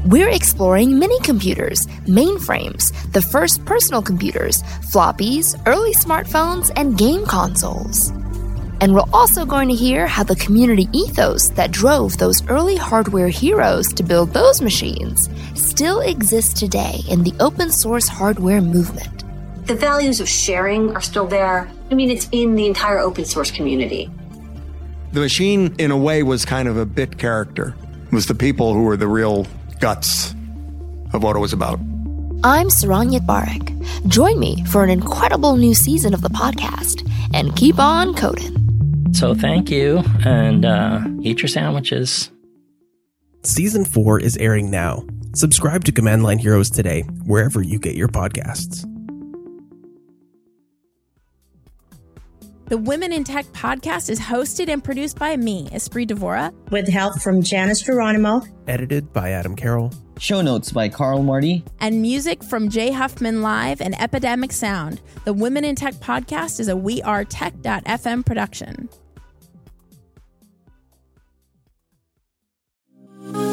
We're 0.07 0.31
exploring 0.31 0.99
mini 0.99 1.21
computers, 1.21 1.87
mainframes, 2.07 2.91
the 3.13 3.23
first 3.23 3.65
personal 3.65 4.03
computers, 4.03 4.63
floppies, 4.93 5.61
early 5.67 5.93
smartphones, 5.93 6.71
and 6.75 6.97
game 6.97 7.27
consoles. 7.27 8.11
And 8.81 8.95
we're 8.95 9.05
also 9.13 9.45
going 9.45 9.69
to 9.69 9.75
hear 9.75 10.07
how 10.07 10.23
the 10.23 10.37
community 10.37 10.89
ethos 10.93 11.51
that 11.51 11.71
drove 11.71 12.17
those 12.17 12.45
early 12.49 12.77
hardware 12.77 13.29
heroes 13.29 13.93
to 13.93 14.03
build 14.03 14.33
those 14.33 14.63
machines 14.63 15.29
still 15.55 16.01
exists 16.01 16.59
today 16.59 17.01
in 17.09 17.23
the 17.23 17.35
open 17.39 17.71
source 17.71 18.09
hardware 18.09 18.63
movement. 18.63 19.20
The 19.71 19.77
values 19.77 20.19
of 20.19 20.29
sharing 20.29 20.97
are 20.97 21.01
still 21.01 21.29
there. 21.29 21.71
I 21.93 21.95
mean, 21.95 22.11
it's 22.11 22.29
in 22.33 22.57
the 22.57 22.67
entire 22.67 22.99
open 22.99 23.25
source 23.25 23.53
community. 23.53 24.11
The 25.13 25.21
machine, 25.21 25.77
in 25.79 25.93
a 25.93 25.97
way, 25.97 26.25
was 26.25 26.45
kind 26.45 26.67
of 26.67 26.77
a 26.77 26.85
bit 26.85 27.19
character. 27.19 27.77
It 28.07 28.13
was 28.13 28.27
the 28.27 28.35
people 28.35 28.75
who 28.75 28.83
were 28.83 28.97
the 28.97 29.07
real 29.07 29.47
guts 29.79 30.35
of 31.13 31.23
what 31.23 31.37
it 31.37 31.39
was 31.39 31.53
about. 31.53 31.79
I'm 32.43 32.67
Saron 32.67 33.17
Yitbarek. 33.17 34.09
Join 34.09 34.41
me 34.41 34.65
for 34.65 34.83
an 34.83 34.91
incredible 34.91 35.57
new 35.57 35.77
season 35.77 36.15
of 36.15 36.23
the 36.23 36.31
podcast 36.31 37.09
and 37.33 37.55
keep 37.55 37.79
on 37.79 38.15
coding. 38.15 39.15
So 39.15 39.37
thank 39.37 39.71
you 39.71 40.03
and 40.25 40.65
uh, 40.65 41.01
eat 41.23 41.43
your 41.43 41.49
sandwiches. 41.49 42.29
Season 43.45 43.85
4 43.85 44.19
is 44.19 44.37
airing 44.39 44.69
now. 44.69 45.05
Subscribe 45.35 45.85
to 45.85 45.93
Command 45.93 46.25
Line 46.25 46.39
Heroes 46.39 46.71
today, 46.71 47.03
wherever 47.25 47.63
you 47.63 47.79
get 47.79 47.95
your 47.95 48.09
podcasts. 48.09 48.90
The 52.71 52.79
Women 52.79 53.13
in 53.13 53.25
Tech 53.25 53.47
podcast 53.47 54.11
is 54.11 54.21
hosted 54.21 54.69
and 54.69 54.83
produced 54.83 55.19
by 55.19 55.37
me, 55.37 55.69
Espree 55.71 56.07
Devora, 56.07 56.55
with 56.71 56.87
help 56.87 57.21
from 57.21 57.43
Janice 57.43 57.83
Geronimo, 57.83 58.43
edited 58.69 59.13
by 59.13 59.31
Adam 59.31 59.57
Carroll, 59.57 59.93
show 60.21 60.41
notes 60.41 60.71
by 60.71 60.89
Carl 60.89 61.25
Marty, 61.25 61.65
and 61.81 62.01
music 62.01 62.45
from 62.45 62.69
Jay 62.69 62.93
Huffman 62.93 63.43
Live 63.43 63.81
and 63.81 64.01
Epidemic 64.01 64.53
Sound. 64.53 65.01
The 65.25 65.33
Women 65.33 65.65
in 65.65 65.75
Tech 65.75 65.95
podcast 65.95 66.61
is 66.61 66.69
a 66.69 66.77
We 66.77 67.03
Are 67.03 67.25
Tech.fm 67.25 68.25
production. 68.25 68.89